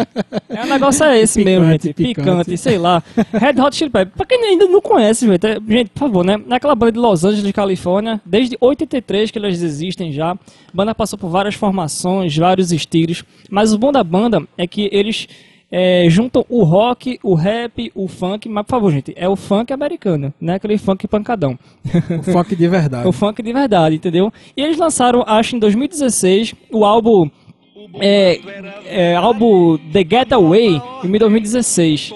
[0.50, 1.94] É, o negócio é esse mesmo, gente.
[1.94, 2.16] picante.
[2.16, 3.04] Picante, sei lá.
[3.34, 4.14] Red Hot Chili Pepper.
[4.16, 6.38] Pra quem ainda não conhece, gente, é- gente, por favor, né?
[6.48, 10.32] Naquela banda de Los Angeles, Califórnia, desde 83 que elas existem já.
[10.32, 10.38] A
[10.74, 13.24] banda passou por várias formações, vários estilos.
[13.50, 15.28] Mas o bom da banda é que eles
[15.72, 18.48] é, juntam o rock, o rap, o funk.
[18.48, 21.58] Mas, por favor, gente, é o funk americano, não é aquele funk pancadão.
[22.20, 23.08] O funk de verdade.
[23.08, 24.32] O funk de verdade, entendeu?
[24.56, 27.30] E eles lançaram, acho, em 2016, o álbum.
[28.00, 28.40] É,
[28.86, 32.14] é, álbum The Getaway, em 2016.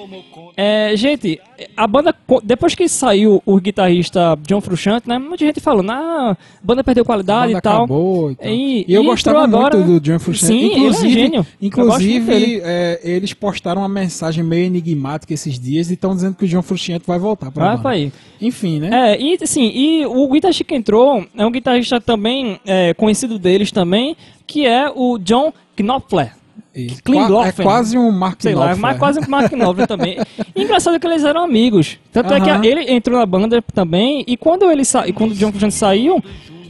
[0.57, 1.39] É, gente,
[1.75, 5.17] a banda, depois que saiu o guitarrista John Frusciante, né?
[5.17, 7.75] Muita gente falando, ah, a banda perdeu qualidade banda e tal.
[7.83, 8.47] acabou e tal.
[8.47, 10.53] E- E, eu gostava agora, muito do John Frusciante.
[10.53, 11.45] Sim, ele é inclusive, gênio.
[11.61, 16.47] Inclusive é, eles postaram uma mensagem meio enigmática esses dias e estão dizendo que o
[16.47, 17.89] John Frusciante vai voltar pra Vai banda.
[17.89, 18.11] aí.
[18.41, 19.13] Enfim, né?
[19.13, 23.71] É, e assim, e o guitarrista que entrou é um guitarrista também é, conhecido deles
[23.71, 24.15] também,
[24.47, 26.33] que é o John Knopfler.
[26.75, 27.53] E Klingloffer.
[27.55, 30.17] qua- é quase um Mark Sei lá, mas quase um Mark Knopfler também.
[30.55, 31.97] E engraçado que eles eram amigos.
[32.11, 35.07] Tanto é que ele entrou na banda também, e quando ele sa...
[35.07, 36.23] e quando o John Frusciante saiu,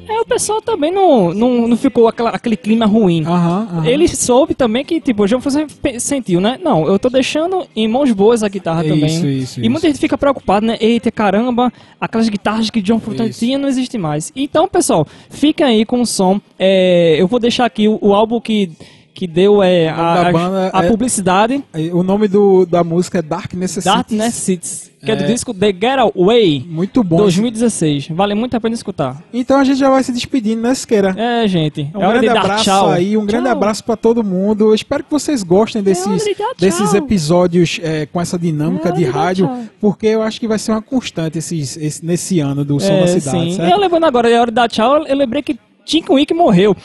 [0.08, 3.24] é, o pessoal também não, não, não ficou aquela- aquele clima ruim.
[3.26, 3.86] Aham, aham.
[3.86, 5.28] Ele soube também que, tipo, o
[5.82, 6.58] pe- sentiu, né?
[6.64, 9.10] Não, eu tô deixando em mãos boas a guitarra Isso, também.
[9.16, 9.62] isso, e isso.
[9.70, 10.78] muita gente fica preocupada, né?
[10.82, 11.72] Eita, caramba,
[12.02, 14.32] aquelas guitarras que John Frusciante tinha não existe mais.
[14.36, 16.42] Então, pessoal, fica aí com o som.
[16.58, 18.72] É, eu vou deixar aqui o, o álbum que,
[19.20, 21.62] que deu é, a, banda a é- publicidade.
[21.92, 23.84] O nome do, da música é Dark Necessities.
[23.94, 25.28] Darkness Cities, que é, do É.
[25.28, 27.18] disco The Getaway, Muito bom.
[27.18, 28.08] 2016.
[28.12, 29.22] Vale muito a pena escutar.
[29.34, 31.14] Então a gente já vai se despedindo, né, Siqueira?
[31.18, 31.82] É, gente.
[31.94, 32.90] Um é hora grande abraço tchau.
[32.90, 33.52] aí, um grande Tchau.
[33.58, 34.70] abraço pra todo mundo.
[34.70, 38.92] Eu espero que vocês gostem desses, hora de desses episódios é, com essa dinâmica É
[38.94, 39.64] de de rádio, tchau.
[39.82, 43.00] porque eu acho que vai ser uma constante esses, esse- nesse ano do Som É,
[43.02, 43.52] da Cidade, sim.
[43.58, 43.70] certo?
[43.70, 46.76] Eu lembrando agora, é hora de dar tchau, eu lembrei que Tinko Wick morreu.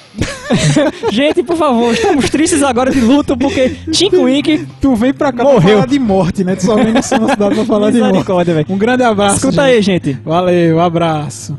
[1.12, 5.42] gente, por favor, estamos tristes agora de luto, porque Tinko Wick Tu vem pra cá
[5.44, 5.60] Morreu.
[5.60, 6.56] pra falar de morte, né?
[6.56, 8.52] Tu só vem no Cidade pra falar de morte.
[8.52, 8.66] Velho.
[8.68, 9.36] Um grande abraço.
[9.36, 9.74] Escuta gente.
[9.74, 10.12] aí, gente.
[10.24, 11.56] Valeu, abraço.